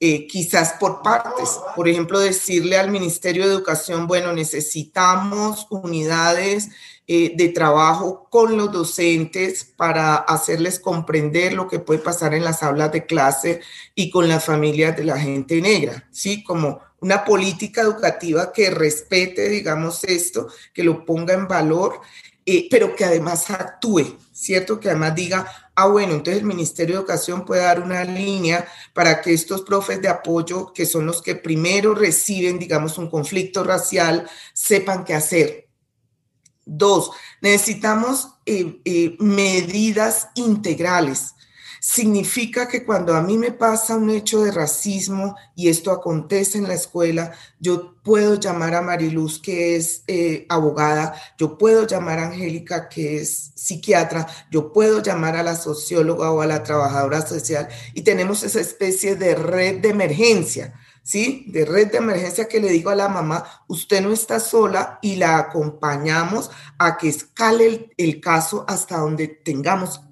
eh, 0.00 0.26
quizás 0.26 0.74
por 0.80 1.02
partes. 1.02 1.60
Por 1.76 1.88
ejemplo, 1.88 2.18
decirle 2.18 2.78
al 2.78 2.90
Ministerio 2.90 3.46
de 3.46 3.52
Educación, 3.52 4.06
bueno, 4.06 4.32
necesitamos 4.32 5.66
unidades 5.70 6.70
eh, 7.06 7.32
de 7.36 7.48
trabajo 7.48 8.26
con 8.30 8.56
los 8.56 8.72
docentes 8.72 9.64
para 9.64 10.14
hacerles 10.14 10.80
comprender 10.80 11.52
lo 11.52 11.68
que 11.68 11.80
puede 11.80 12.00
pasar 12.00 12.34
en 12.34 12.44
las 12.44 12.62
aulas 12.62 12.92
de 12.92 13.04
clase 13.04 13.60
y 13.94 14.10
con 14.10 14.28
las 14.28 14.44
familias 14.44 14.96
de 14.96 15.04
la 15.04 15.18
gente 15.18 15.60
negra, 15.60 16.08
¿sí? 16.10 16.42
Como 16.44 16.80
una 17.00 17.24
política 17.24 17.82
educativa 17.82 18.52
que 18.52 18.70
respete, 18.70 19.48
digamos, 19.48 20.04
esto, 20.04 20.48
que 20.72 20.84
lo 20.84 21.04
ponga 21.04 21.34
en 21.34 21.48
valor, 21.48 22.00
eh, 22.46 22.68
pero 22.70 22.94
que 22.96 23.04
además 23.04 23.50
actúe, 23.50 24.16
¿cierto? 24.32 24.80
Que 24.80 24.90
además 24.90 25.14
diga, 25.14 25.46
ah, 25.74 25.86
bueno, 25.86 26.14
entonces 26.14 26.42
el 26.42 26.48
Ministerio 26.48 26.94
de 26.94 27.00
Educación 27.00 27.44
puede 27.44 27.62
dar 27.62 27.80
una 27.80 28.04
línea 28.04 28.66
para 28.92 29.20
que 29.20 29.32
estos 29.32 29.62
profes 29.62 30.00
de 30.00 30.08
apoyo, 30.08 30.72
que 30.72 30.86
son 30.86 31.06
los 31.06 31.22
que 31.22 31.34
primero 31.34 31.94
reciben, 31.94 32.58
digamos, 32.58 32.98
un 32.98 33.10
conflicto 33.10 33.64
racial, 33.64 34.28
sepan 34.54 35.04
qué 35.04 35.14
hacer, 35.14 35.70
Dos, 36.72 37.10
necesitamos 37.40 38.28
eh, 38.46 38.80
eh, 38.84 39.16
medidas 39.18 40.28
integrales. 40.36 41.34
Significa 41.80 42.68
que 42.68 42.84
cuando 42.84 43.14
a 43.14 43.22
mí 43.22 43.38
me 43.38 43.52
pasa 43.52 43.96
un 43.96 44.10
hecho 44.10 44.42
de 44.44 44.52
racismo 44.52 45.34
y 45.56 45.68
esto 45.68 45.90
acontece 45.90 46.58
en 46.58 46.68
la 46.68 46.74
escuela, 46.74 47.32
yo 47.58 47.96
puedo 48.02 48.38
llamar 48.38 48.74
a 48.74 48.82
Mariluz, 48.82 49.40
que 49.40 49.76
es 49.76 50.04
eh, 50.06 50.46
abogada, 50.50 51.14
yo 51.38 51.56
puedo 51.56 51.86
llamar 51.86 52.18
a 52.18 52.26
Angélica, 52.26 52.88
que 52.88 53.22
es 53.22 53.52
psiquiatra, 53.54 54.26
yo 54.50 54.72
puedo 54.72 55.02
llamar 55.02 55.36
a 55.36 55.42
la 55.42 55.56
socióloga 55.56 56.30
o 56.30 56.42
a 56.42 56.46
la 56.46 56.62
trabajadora 56.62 57.26
social 57.26 57.68
y 57.94 58.02
tenemos 58.02 58.42
esa 58.42 58.60
especie 58.60 59.16
de 59.16 59.34
red 59.34 59.80
de 59.80 59.88
emergencia 59.88 60.74
¿sí? 61.02 61.44
De 61.48 61.64
red 61.64 61.90
de 61.90 61.98
emergencia 61.98 62.48
que 62.48 62.60
le 62.60 62.70
digo 62.70 62.90
a 62.90 62.94
la 62.94 63.08
mamá, 63.08 63.44
usted 63.68 64.00
no 64.00 64.12
está 64.12 64.40
sola 64.40 64.98
y 65.02 65.16
la 65.16 65.38
acompañamos 65.38 66.50
a 66.78 66.96
que 66.96 67.08
escale 67.08 67.90
el, 67.96 68.20
caso 68.20 68.64
hasta 68.68 68.98
donde 68.98 69.28
tengamos 69.28 70.02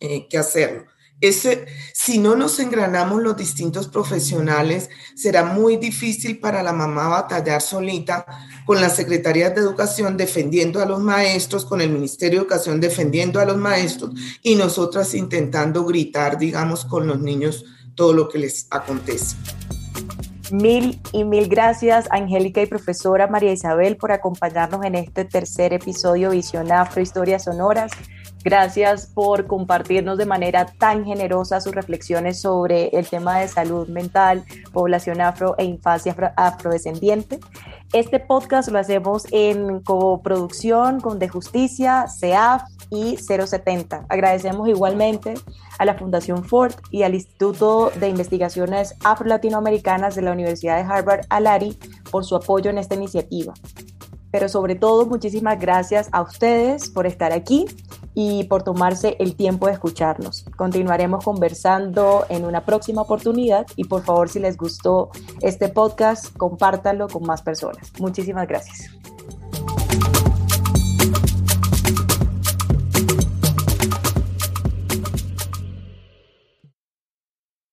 eh, 0.00 0.28
que 0.28 0.38
hacerlo. 0.38 0.86
Ese, 1.20 1.66
si 1.94 2.18
no 2.18 2.36
nos 2.36 2.60
engranamos 2.60 3.22
los 3.22 3.36
distintos 3.36 3.88
profesionales, 3.88 4.90
será 5.14 5.44
muy 5.44 5.78
difícil 5.78 6.38
para 6.38 6.62
la 6.62 6.74
mamá 6.74 7.08
batallar 7.08 7.62
solita 7.62 8.26
con 8.66 8.82
las 8.82 8.96
secretarías 8.96 9.54
de 9.54 9.62
educación 9.62 10.18
defendiendo 10.18 10.82
a 10.82 10.86
los 10.86 11.00
maestros, 11.00 11.64
con 11.64 11.80
el 11.80 11.90
Ministerio 11.90 12.40
de 12.40 12.44
Educación 12.44 12.80
defendiendo 12.80 13.40
a 13.40 13.46
los 13.46 13.56
maestros 13.56 14.10
y 14.42 14.56
nosotras 14.56 15.14
intentando 15.14 15.84
gritar, 15.84 16.38
digamos, 16.38 16.84
con 16.84 17.06
los 17.06 17.18
niños 17.20 17.64
todo 17.94 18.12
lo 18.12 18.28
que 18.28 18.38
les 18.38 18.66
acontece. 18.70 19.36
Mil 20.52 21.00
y 21.12 21.24
mil 21.24 21.48
gracias, 21.48 22.06
Angélica 22.10 22.62
y 22.62 22.66
profesora 22.66 23.26
María 23.26 23.52
Isabel, 23.52 23.96
por 23.96 24.12
acompañarnos 24.12 24.84
en 24.84 24.94
este 24.94 25.24
tercer 25.24 25.72
episodio 25.72 26.30
Visión 26.30 26.70
Afro 26.70 27.02
Historias 27.02 27.44
Sonoras. 27.44 27.90
Gracias 28.44 29.06
por 29.06 29.46
compartirnos 29.46 30.18
de 30.18 30.26
manera 30.26 30.66
tan 30.66 31.04
generosa 31.04 31.60
sus 31.60 31.74
reflexiones 31.74 32.40
sobre 32.40 32.88
el 32.88 33.08
tema 33.08 33.40
de 33.40 33.48
salud 33.48 33.88
mental, 33.88 34.44
población 34.72 35.20
afro 35.20 35.56
e 35.58 35.64
infancia 35.64 36.14
afrodescendiente. 36.36 37.40
Este 37.92 38.20
podcast 38.20 38.68
lo 38.68 38.78
hacemos 38.78 39.26
en 39.32 39.80
coproducción 39.80 41.00
con 41.00 41.18
De 41.18 41.28
Justicia, 41.28 42.06
CEAF 42.08 42.62
y 42.90 43.16
070. 43.16 44.06
Agradecemos 44.08 44.68
igualmente 44.68 45.34
a 45.78 45.84
la 45.84 45.94
Fundación 45.94 46.44
Ford 46.44 46.74
y 46.90 47.02
al 47.02 47.14
Instituto 47.14 47.90
de 47.98 48.08
Investigaciones 48.08 48.94
Afro-Latinoamericanas 49.04 50.14
de 50.14 50.22
la 50.22 50.32
Universidad 50.32 50.76
de 50.76 50.92
Harvard, 50.92 51.26
Alari, 51.30 51.78
por 52.10 52.24
su 52.24 52.36
apoyo 52.36 52.70
en 52.70 52.78
esta 52.78 52.94
iniciativa. 52.94 53.54
Pero 54.30 54.48
sobre 54.48 54.74
todo, 54.74 55.06
muchísimas 55.06 55.58
gracias 55.58 56.08
a 56.12 56.22
ustedes 56.22 56.90
por 56.90 57.06
estar 57.06 57.32
aquí 57.32 57.66
y 58.18 58.44
por 58.44 58.62
tomarse 58.62 59.14
el 59.20 59.36
tiempo 59.36 59.66
de 59.66 59.74
escucharnos. 59.74 60.46
Continuaremos 60.56 61.22
conversando 61.22 62.24
en 62.30 62.46
una 62.46 62.64
próxima 62.64 63.02
oportunidad 63.02 63.66
y 63.76 63.84
por 63.84 64.02
favor, 64.02 64.30
si 64.30 64.40
les 64.40 64.56
gustó 64.56 65.10
este 65.42 65.68
podcast, 65.68 66.34
compártanlo 66.34 67.08
con 67.08 67.24
más 67.24 67.42
personas. 67.42 67.92
Muchísimas 68.00 68.48
gracias. 68.48 68.90